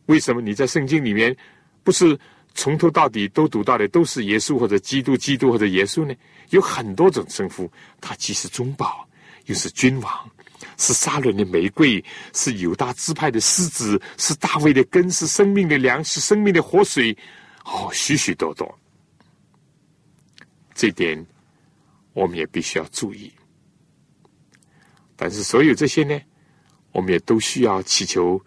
[0.06, 1.36] 为什么你在圣经里面
[1.82, 2.18] 不是
[2.54, 6.14] 从头到底都读到的都是耶稣或者基督、基督或者耶稣呢？
[6.50, 9.06] 有很多种称呼，他既是中保，
[9.46, 10.30] 又是君王，
[10.78, 12.04] 是沙伦的玫瑰，
[12.34, 17.16] 是犹大支派的狮子，是大卫的根，是生命的粮食，生命的活水，
[17.64, 18.78] 哦，许许多多。
[20.74, 21.24] 这点
[22.12, 23.32] 我们也必须要注意。
[25.16, 26.20] 但是，所有这些呢，
[26.90, 28.40] 我们也都需要祈求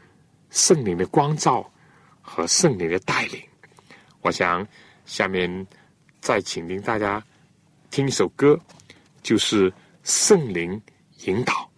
[0.49, 1.71] 圣灵的光照
[2.21, 3.41] 和圣灵的带领。
[4.21, 4.67] 我想，
[5.05, 5.67] 下面
[6.19, 7.23] 再请您大家
[7.91, 8.59] 听一首歌，
[9.21, 9.71] 就是
[10.03, 10.81] 圣灵
[11.25, 11.71] 引导。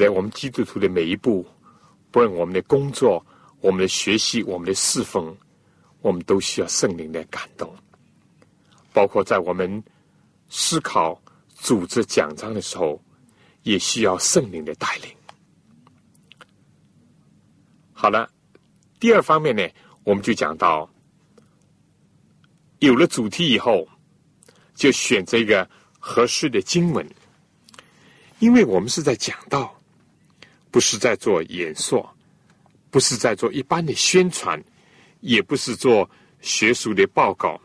[0.00, 1.46] 在我们基督徒的每一步，
[2.10, 3.22] 不论我们的工作、
[3.60, 5.36] 我们的学习、我们的侍奉，
[6.00, 7.70] 我们都需要圣灵的感动。
[8.94, 9.84] 包括在我们
[10.48, 11.20] 思考、
[11.50, 12.98] 组织讲章的时候，
[13.62, 15.14] 也需要圣灵的带领。
[17.92, 18.26] 好了，
[18.98, 19.68] 第二方面呢，
[20.02, 20.88] 我们就讲到，
[22.78, 23.86] 有了主题以后，
[24.74, 27.06] 就选择一个合适的经文。
[28.38, 29.78] 因为我们是在讲道，
[30.70, 32.14] 不是在做演说，
[32.90, 34.62] 不是在做一般的宣传，
[35.20, 36.08] 也不是做
[36.40, 37.60] 学术的报告，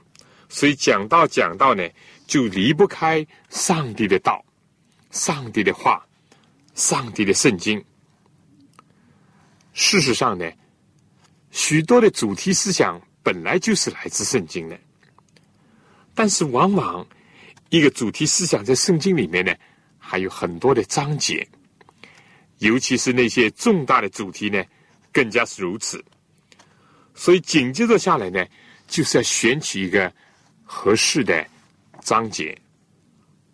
[0.49, 1.87] 所以讲道讲道呢，
[2.25, 4.43] 就离不开上帝的道、
[5.11, 6.05] 上帝的话、
[6.73, 7.83] 上帝的圣经。
[9.73, 10.51] 事实上呢，
[11.51, 14.79] 许多的主题思想本来就是来自圣经的，
[16.13, 17.05] 但是往往
[17.69, 19.53] 一个主题思想在圣经里面呢。
[20.07, 21.47] 还有很多的章节，
[22.59, 24.63] 尤其是那些重大的主题呢，
[25.11, 26.03] 更加是如此。
[27.13, 28.45] 所以紧接着下来呢，
[28.87, 30.11] 就是要选取一个
[30.63, 31.45] 合适的
[32.01, 32.57] 章节，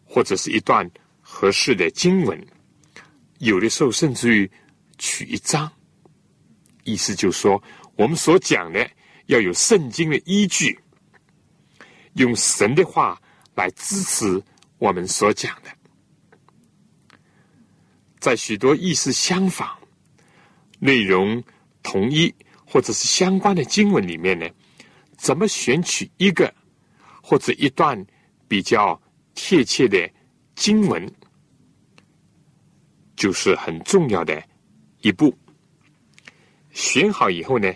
[0.06, 0.90] 或者是一段
[1.22, 2.48] 合适的经文。
[3.40, 4.50] 有的时候甚至于
[4.98, 5.72] 取一章，
[6.84, 7.62] 意思就是说，
[7.96, 8.90] 我们所讲的
[9.28, 10.80] 要有圣经的依据，
[12.14, 13.20] 用神的话
[13.56, 14.42] 来支持
[14.78, 15.70] 我们所讲的。
[18.22, 19.76] 在许多意思相仿、
[20.78, 21.44] 内容
[21.82, 22.32] 同一
[22.64, 24.48] 或者是相关的经文里面呢，
[25.18, 26.54] 怎么选取一个
[27.24, 28.06] 或者一段
[28.48, 29.02] 比较
[29.34, 30.08] 贴切的
[30.54, 31.12] 经文，
[33.16, 34.42] 就是很重要的
[35.02, 35.36] 一步。
[36.70, 37.74] 选好以后呢，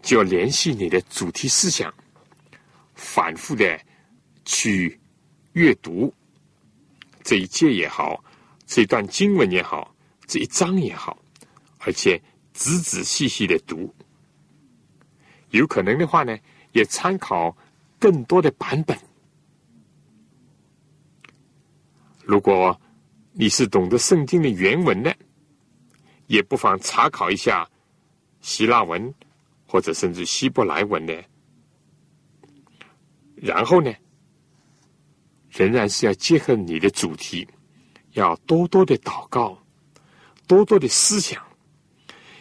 [0.00, 1.92] 就要联系你的主题思想，
[2.94, 3.78] 反复的
[4.46, 4.98] 去
[5.52, 6.12] 阅读
[7.22, 8.24] 这一节也好。
[8.74, 9.94] 这一段经文也好，
[10.26, 11.22] 这一章也好，
[11.80, 12.18] 而且
[12.54, 13.94] 仔仔细细的读，
[15.50, 16.34] 有可能的话呢，
[16.72, 17.54] 也参考
[17.98, 18.98] 更多的版本。
[22.24, 22.80] 如果
[23.32, 25.14] 你是懂得圣经的原文的，
[26.26, 27.68] 也不妨查考一下
[28.40, 29.14] 希腊文
[29.66, 31.22] 或者甚至希伯来文的。
[33.34, 33.92] 然后呢，
[35.50, 37.46] 仍然是要结合你的主题。
[38.12, 39.56] 要多多的祷告，
[40.46, 41.42] 多多的思想，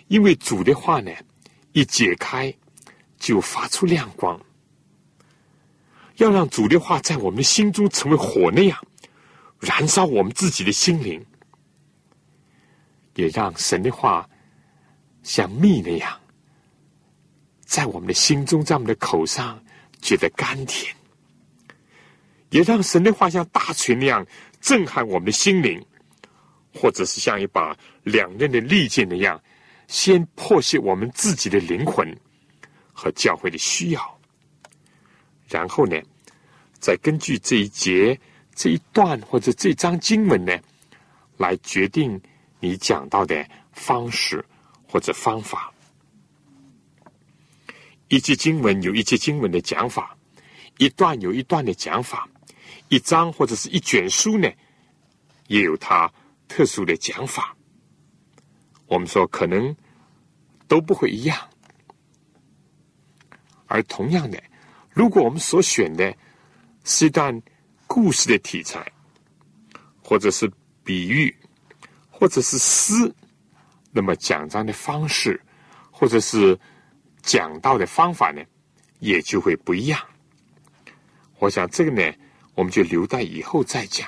[0.07, 1.11] 因为主的话呢，
[1.71, 2.53] 一解开
[3.17, 4.39] 就发出亮光。
[6.17, 8.77] 要让主的话在我们心中成为火那样
[9.59, 11.25] 燃烧我们自己的心灵，
[13.15, 14.29] 也让神的话
[15.23, 16.19] 像蜜那样
[17.61, 19.63] 在我们的心中，在我们的口上
[20.01, 20.93] 觉得甘甜，
[22.49, 24.27] 也让神的话像大锤那样。
[24.61, 25.83] 震撼我们的心灵，
[26.73, 29.41] 或者是像一把两刃的利剑那样，
[29.87, 32.15] 先破碎我们自己的灵魂
[32.93, 34.19] 和教会的需要，
[35.49, 35.99] 然后呢，
[36.79, 38.17] 再根据这一节、
[38.55, 40.57] 这一段或者这章经文呢，
[41.37, 42.21] 来决定
[42.59, 44.45] 你讲到的方式
[44.87, 45.73] 或者方法。
[48.09, 50.15] 一节经文有一节经文的讲法，
[50.77, 52.29] 一段有一段的讲法。
[52.91, 54.51] 一章或者是一卷书呢，
[55.47, 56.11] 也有它
[56.49, 57.55] 特殊的讲法。
[58.85, 59.73] 我们说可能
[60.67, 61.37] 都不会一样。
[63.67, 64.43] 而同样的，
[64.89, 66.13] 如果我们所选的
[66.83, 67.41] 是一段
[67.87, 68.85] 故事的题材，
[70.03, 70.51] 或者是
[70.83, 71.33] 比喻，
[72.09, 72.93] 或者是诗，
[73.91, 75.39] 那么讲章的方式，
[75.89, 76.59] 或者是
[77.21, 78.43] 讲道的方法呢，
[78.99, 79.97] 也就会不一样。
[81.39, 82.13] 我想这个呢。
[82.61, 84.07] 我们就留待以后再讲。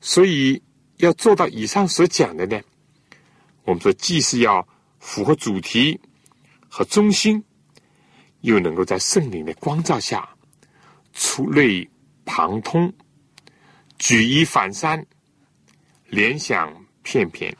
[0.00, 0.62] 所以
[0.96, 2.58] 要做到以上所讲的呢，
[3.64, 4.66] 我们说既是要
[4.98, 6.00] 符合主题
[6.70, 7.44] 和中心，
[8.40, 10.26] 又能够在圣灵的光照下
[11.12, 11.86] 触类
[12.24, 12.90] 旁通、
[13.98, 15.06] 举一反三、
[16.06, 17.54] 联想片片，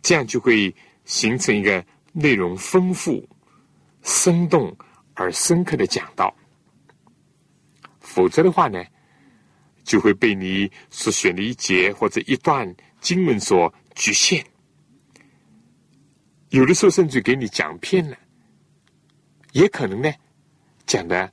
[0.00, 3.28] 这样就会形成一个内容丰富、
[4.02, 4.74] 生动
[5.12, 6.34] 而深刻的讲道。
[8.18, 8.84] 否则的话呢，
[9.84, 14.44] 就会被你所选的一节或者一段经文所局限。
[16.48, 18.18] 有的时候甚至给你讲偏了，
[19.52, 20.12] 也可能呢
[20.84, 21.32] 讲的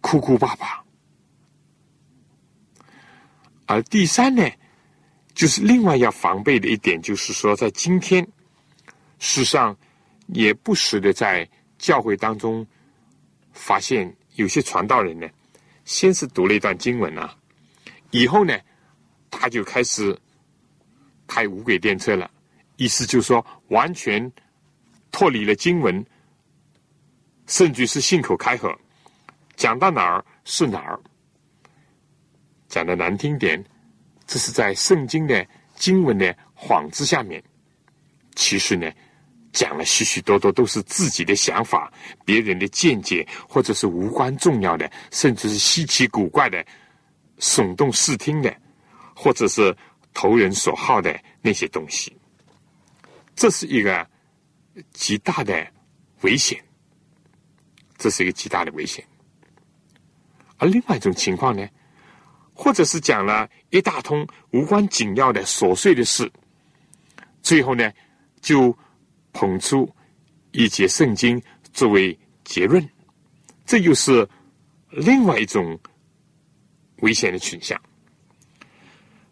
[0.00, 0.82] 哭哭巴巴。
[3.66, 4.50] 而第三呢，
[5.34, 8.26] 就是另外要防备的一点，就是说，在今天，
[9.18, 9.76] 世上
[10.28, 11.46] 也不时的在
[11.76, 12.66] 教会当中
[13.52, 15.28] 发现有些传道人呢。
[15.86, 17.34] 先是读了一段经文啊，
[18.10, 18.58] 以后呢，
[19.30, 20.14] 他就开始
[21.26, 22.30] 开无轨电车了，
[22.76, 24.30] 意思就是说完全
[25.10, 26.04] 脱离了经文，
[27.46, 28.76] 甚至是信口开河，
[29.54, 31.00] 讲到哪儿是哪儿。
[32.68, 33.64] 讲的难听点，
[34.26, 37.40] 这是在圣经的经文的幌子下面，
[38.34, 38.92] 其实呢，
[39.56, 41.90] 讲了许许多多都是自己的想法、
[42.26, 46.62] 别人的见解，或者是无关重要的，甚至是稀奇古怪的、
[47.38, 48.54] 耸动视听的，
[49.14, 49.74] 或者是
[50.12, 52.14] 投人所好的那些东西。
[53.34, 54.06] 这是一个
[54.92, 55.66] 极大的
[56.20, 56.62] 危险，
[57.96, 59.02] 这是一个极大的危险。
[60.58, 61.66] 而另外一种情况呢？
[62.52, 66.30] 或者是讲了一大通无关紧要的琐碎的事，
[67.42, 67.90] 最后呢，
[68.42, 68.76] 就
[69.36, 69.86] 捧出
[70.52, 71.40] 一节圣经
[71.74, 72.82] 作为结论，
[73.66, 74.26] 这又是
[74.88, 75.78] 另外一种
[77.02, 77.78] 危险的倾向。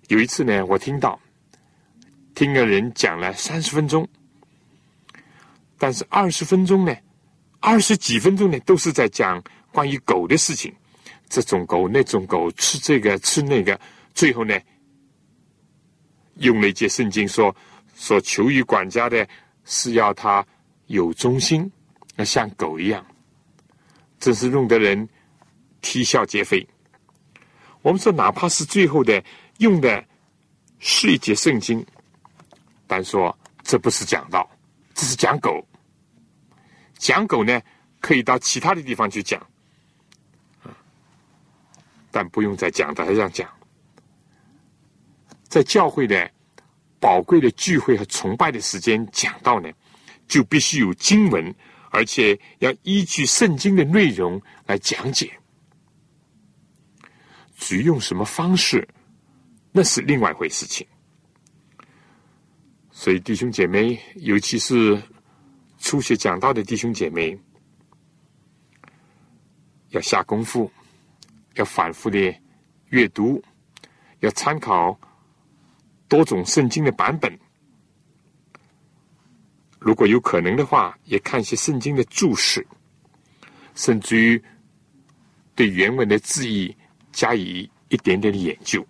[0.08, 1.18] 有一次呢，我听到
[2.34, 4.06] 听个人讲了三十分钟，
[5.78, 6.94] 但是二十分钟呢，
[7.60, 9.42] 二十几分钟呢，都是在讲
[9.72, 10.70] 关于狗的事情。
[11.30, 13.80] 这种狗，那种狗，吃这个吃那个，
[14.12, 14.60] 最后呢，
[16.34, 17.56] 用了一节圣经说
[17.96, 19.26] 说求于管家的
[19.64, 20.46] 是要他
[20.86, 21.70] 有忠心，
[22.16, 23.04] 要像狗一样，
[24.18, 25.08] 真是弄得人
[25.80, 26.66] 啼笑皆非。
[27.82, 29.22] 我们说，哪怕是最后的
[29.58, 30.04] 用的
[30.78, 31.84] 是一节圣经，
[32.86, 34.48] 但说这不是讲道，
[34.94, 35.66] 这是讲狗。
[36.96, 37.60] 讲狗呢，
[38.00, 39.44] 可以到其他的地方去讲。
[42.10, 43.50] 但不用在讲台上讲，
[45.48, 46.30] 在教会的
[47.04, 49.70] 宝贵的聚会和崇拜的时间讲到呢，
[50.26, 51.54] 就必须有经文，
[51.90, 55.30] 而且要依据圣经的内容来讲解。
[57.58, 58.88] 至于用什么方式，
[59.70, 60.86] 那是另外一回事情。
[62.90, 64.98] 所以弟兄姐妹，尤其是
[65.76, 67.38] 初学讲道的弟兄姐妹，
[69.90, 70.72] 要下功夫。
[71.56, 72.34] 要反复的
[72.88, 73.44] 阅读，
[74.20, 74.98] 要参考
[76.14, 77.36] 多种圣经的版本。
[79.80, 82.64] 如果有可能的话，也看一些圣经的注释，
[83.74, 84.40] 甚至于
[85.56, 86.72] 对原文的字义
[87.12, 88.86] 加以一点点的研究。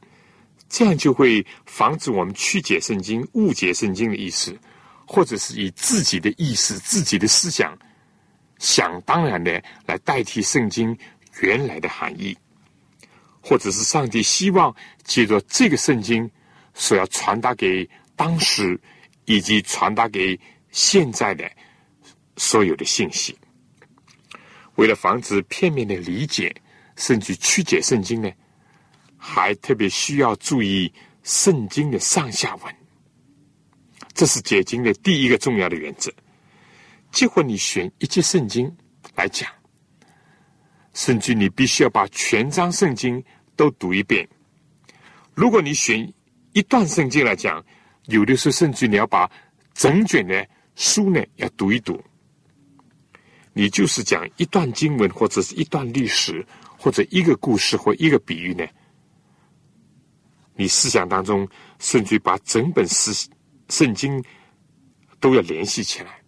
[0.68, 4.54] 这样就会防止我们曲解圣经、误解圣经的意思，
[5.06, 7.74] 或者是以自己的意思、自己的思想
[8.58, 10.94] 想当然的来代替圣经
[11.40, 12.36] 原来的含义。
[13.40, 16.30] 或者是上帝希望借着这个圣经
[16.74, 18.78] 所要传达给当时
[19.24, 20.38] 以及传达给
[20.70, 21.50] 现在的
[22.36, 23.34] 所有的信息，
[24.74, 26.54] 为了防止片面的理解
[26.96, 28.30] 甚至曲解圣经呢，
[29.16, 32.76] 还特别需要注意圣经的上下文。
[34.12, 36.12] 这是解经的第一个重要的原则。
[37.10, 38.70] 结果你选一节圣经
[39.14, 39.50] 来讲。
[40.96, 43.20] 甚至你必须要把全章圣经
[43.56, 44.28] 都读一遍。
[45.34, 46.14] 如果你选
[46.55, 47.62] 一段圣经来讲，
[48.07, 49.30] 有的时候甚至你要把
[49.74, 52.02] 整卷的书呢要读一读。
[53.52, 56.44] 你就是讲一段经文，或者是一段历史，
[56.78, 58.66] 或者一个故事或一个比喻呢？
[60.55, 61.46] 你思想当中
[61.78, 63.28] 甚至把整本诗
[63.68, 64.24] 圣经
[65.20, 66.22] 都要联系起来。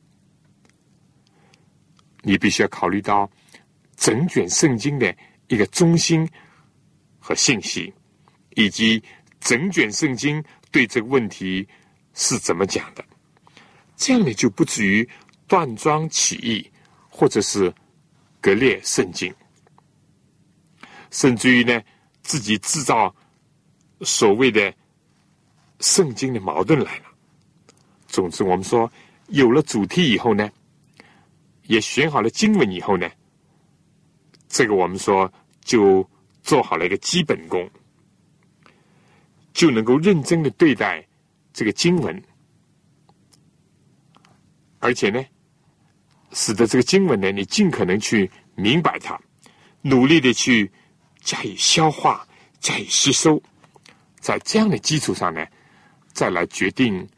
[2.23, 3.31] 你必须要考虑到。
[3.97, 5.17] 整卷圣经的
[5.49, 6.29] 一个中心
[7.19, 7.91] 和信息，
[8.51, 9.03] 以及
[9.47, 10.43] 整卷圣经
[10.73, 11.65] 对这个问题
[12.15, 13.05] 是怎么讲的，
[13.97, 15.09] 这样呢就不至于
[15.47, 16.69] 断章取义，
[17.09, 17.73] 或者是
[18.41, 19.33] 割裂圣经，
[21.13, 21.81] 甚至于呢
[22.23, 23.15] 自己制造
[24.01, 24.75] 所谓的
[25.79, 27.05] 圣经的矛盾来了。
[28.09, 28.91] 总之，我们说
[29.29, 30.51] 有了主题以后呢，
[31.69, 33.09] 也选好了经文以后呢。
[34.49, 35.33] 这个我们说
[35.63, 36.05] 就
[36.43, 37.71] 做好了一个基本功，
[39.57, 41.03] 就能够认真的对待
[41.51, 42.23] 这个经文，
[44.81, 45.25] 而且呢，
[46.33, 49.19] 使得这个经文呢，你尽可能去明白它，
[49.81, 50.71] 努力的去
[51.23, 52.29] 加以消化、
[52.61, 53.43] 加以吸收，
[54.21, 55.43] 在这样的基础上呢，
[56.13, 57.09] 再来决定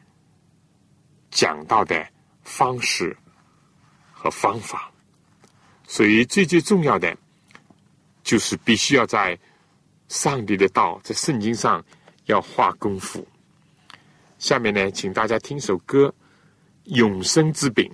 [1.29, 2.07] 讲到的
[2.43, 3.13] 方式
[4.13, 4.89] 和方法。
[5.85, 7.13] 所以最最重要的。
[8.21, 9.35] 就是必须要在
[10.07, 11.83] 上帝的道，在圣经上
[12.29, 13.27] 要花功夫。
[14.37, 16.13] 下面呢，请大家听首歌
[16.95, 17.91] 《永生之饼》。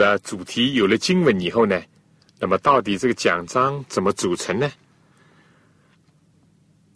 [0.00, 1.80] 了主题，有了经文以后呢，
[2.38, 4.72] 那么到底这个奖章怎么组成呢？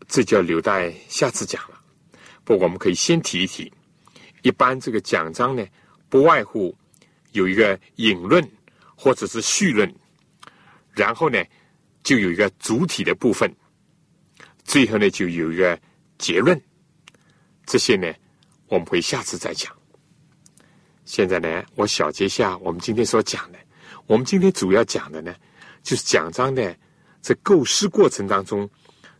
[0.08, 1.78] 这就要留待下次讲了。
[2.44, 3.70] 不，我们可以先提一提。
[4.42, 5.62] 一般这个奖章呢，
[6.08, 6.74] 不外乎
[7.32, 8.42] 有一个引论
[8.96, 9.94] 或者是序论，
[10.92, 11.42] 然后呢，
[12.02, 13.54] 就有一个主体的部分，
[14.64, 15.78] 最后呢，就有一个
[16.16, 16.58] 结论。
[17.66, 18.10] 这些呢，
[18.68, 19.70] 我们会下次再讲。
[21.14, 23.58] 现在呢，我小结一下我们今天所讲的。
[24.08, 25.32] 我们今天主要讲的呢，
[25.80, 26.76] 就是讲章的
[27.20, 28.68] 在构思过程当中，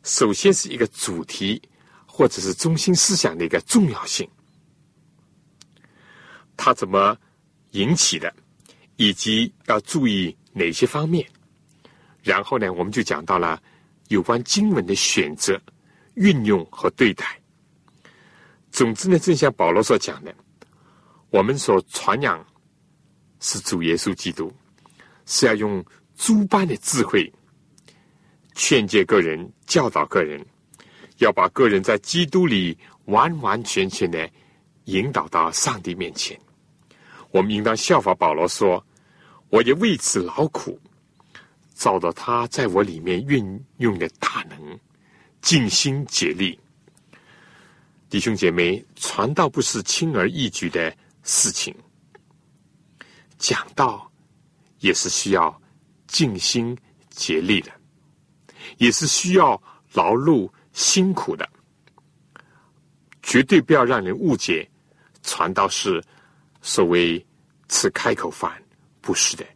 [0.02, 1.62] 首先是一个主题
[2.04, 4.28] 或者是中心思想的一个重要性，
[6.56, 7.16] 它怎么
[7.70, 8.34] 引起的，
[8.96, 11.24] 以及要注意哪些方面。
[12.24, 13.62] 然后呢，我们就讲到了
[14.08, 15.62] 有关经文的选择、
[16.14, 17.40] 运用和对待。
[18.72, 20.34] 总之呢，正像保罗所讲的。
[21.34, 22.46] 我们所传扬
[23.40, 24.54] 是主耶稣基督，
[25.26, 25.84] 是要用
[26.16, 27.28] 诸般的智慧
[28.54, 30.40] 劝诫个人、教导个人，
[31.18, 34.30] 要把个人在基督里完完全全的
[34.84, 36.38] 引导到上帝面前。
[37.32, 38.86] 我们应当效法保罗说
[39.50, 40.80] ：“我也为此劳苦，
[41.74, 44.78] 照到他在我里面运用的大能，
[45.42, 46.56] 尽心竭力。”
[48.08, 50.96] 弟兄姐妹，传道不是轻而易举的。
[51.24, 51.74] 事情
[53.38, 54.10] 讲道
[54.78, 55.60] 也是需要
[56.06, 56.76] 尽心
[57.10, 57.72] 竭力的，
[58.76, 59.60] 也是需要
[59.94, 61.48] 劳碌辛苦的，
[63.22, 64.68] 绝对不要让人误解。
[65.22, 66.04] 传道是
[66.60, 67.26] 所谓
[67.70, 68.62] 吃开口饭，
[69.00, 69.46] 不是的，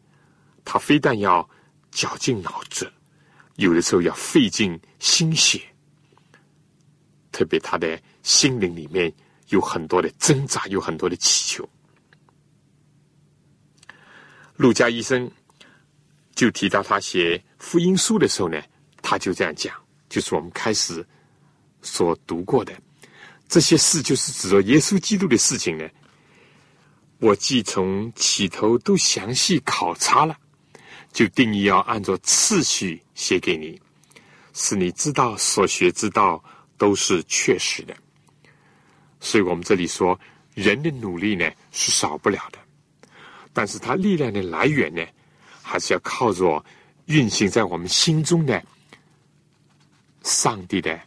[0.64, 1.46] 他非但要
[1.90, 2.90] 绞尽脑汁，
[3.56, 5.60] 有的时候要费尽心血，
[7.30, 9.12] 特别他的心灵里面。
[9.48, 11.68] 有很多的挣扎，有很多的祈求。
[14.56, 15.30] 陆家医生
[16.34, 18.60] 就提到他写福音书的时候呢，
[19.02, 19.74] 他就这样讲，
[20.08, 21.06] 就是我们开始
[21.80, 22.72] 所读过的
[23.48, 25.88] 这些事，就是指着耶稣基督的事情呢。
[27.20, 30.36] 我既从起头都详细考察了，
[31.12, 33.80] 就定义要按照次序写给你，
[34.52, 36.42] 使你知道所学之道
[36.76, 37.96] 都是确实的。
[39.20, 40.18] 所以我们这里说，
[40.54, 42.58] 人的努力呢是少不了的，
[43.52, 45.04] 但是他力量的来源呢，
[45.62, 46.64] 还是要靠着
[47.06, 48.62] 运行在我们心中的
[50.22, 51.00] 上帝的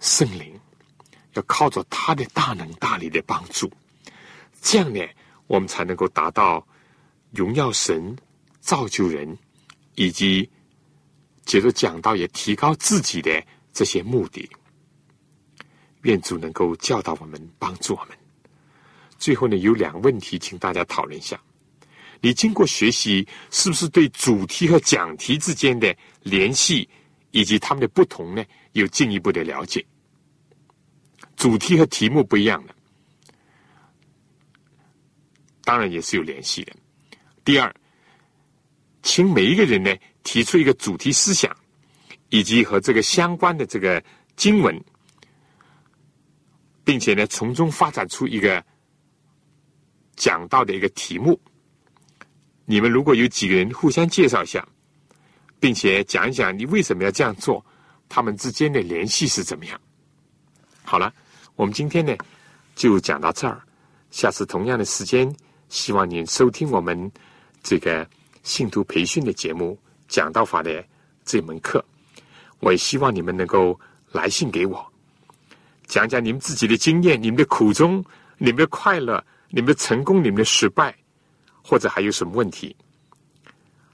[0.00, 0.58] 圣灵，
[1.34, 3.70] 要靠着他的大能大力的帮助，
[4.60, 5.00] 这样呢，
[5.46, 6.66] 我们才能够达到
[7.30, 8.16] 荣耀神、
[8.60, 9.38] 造就人，
[9.94, 10.48] 以及
[11.44, 14.48] 接着讲到也提高自己的这些目的。
[16.02, 18.16] 愿主能够教导我们，帮助我们。
[19.18, 21.40] 最后呢，有两个问题，请大家讨论一下：
[22.20, 26.88] 你经过学习，是不是对主题和讲题之间的联系
[27.30, 29.84] 以及它们的不同呢，有进一步的了解？
[31.36, 32.74] 主题和题目不一样的，
[35.62, 36.72] 当然也是有联系的。
[37.44, 37.72] 第二，
[39.02, 39.94] 请每一个人呢
[40.24, 41.56] 提出一个主题思想，
[42.28, 44.02] 以及和这个相关的这个
[44.34, 44.82] 经文。
[46.84, 48.64] 并且呢，从中发展出一个
[50.16, 51.40] 讲到的一个题目。
[52.64, 54.66] 你们如果有几个人互相介绍一下，
[55.58, 57.64] 并且讲一讲你为什么要这样做，
[58.08, 59.80] 他们之间的联系是怎么样？
[60.84, 61.12] 好了，
[61.56, 62.16] 我们今天呢
[62.74, 63.62] 就讲到这儿。
[64.10, 65.34] 下次同样的时间，
[65.68, 67.10] 希望您收听我们
[67.62, 68.08] 这个
[68.42, 70.84] 信徒培训的节目——讲道法的
[71.24, 71.84] 这门课。
[72.60, 73.78] 我也希望你们能够
[74.12, 74.91] 来信给我。
[75.92, 78.02] 讲讲你们自己的经验，你们的苦衷，
[78.38, 80.96] 你们的快乐，你们的成功，你们的失败，
[81.62, 82.74] 或者还有什么问题？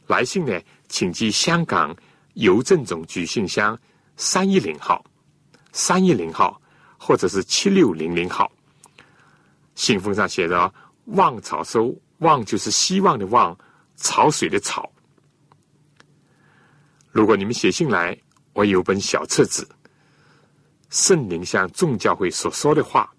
[0.06, 1.92] 来信呢，请寄香港
[2.34, 3.76] 邮政总局信箱
[4.16, 5.04] 三一零号，
[5.72, 6.62] 三一零号，
[6.96, 8.48] 或者是七六零零号。
[9.74, 10.72] 信封上写着
[11.16, 13.58] “望草收”，望就是希望的望，
[13.96, 14.88] 潮水的潮。
[17.10, 18.16] 如果你们写信来，
[18.52, 19.68] 我有本小册子。
[20.90, 23.12] 圣灵向众教会所说的话，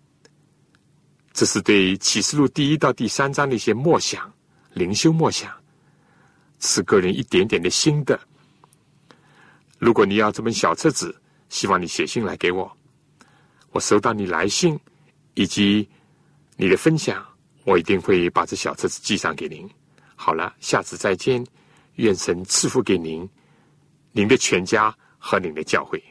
[1.34, 4.32] 这是对启示录第一到第三章的一些默想、
[4.74, 5.52] 灵修默想，
[6.60, 8.20] 是个人一点点的心得。
[9.78, 11.16] 如果你要这本小册子，
[11.48, 12.70] 希望你写信来给我，
[13.72, 14.78] 我收到你来信
[15.36, 15.88] 以及
[16.58, 17.26] 你的分享，
[17.64, 19.70] 我一定会把这小册子寄上给您。
[20.16, 21.46] 好了，下次再见，
[21.96, 23.30] 愿神赐福给您、
[24.12, 26.04] 您的全家和您的教会。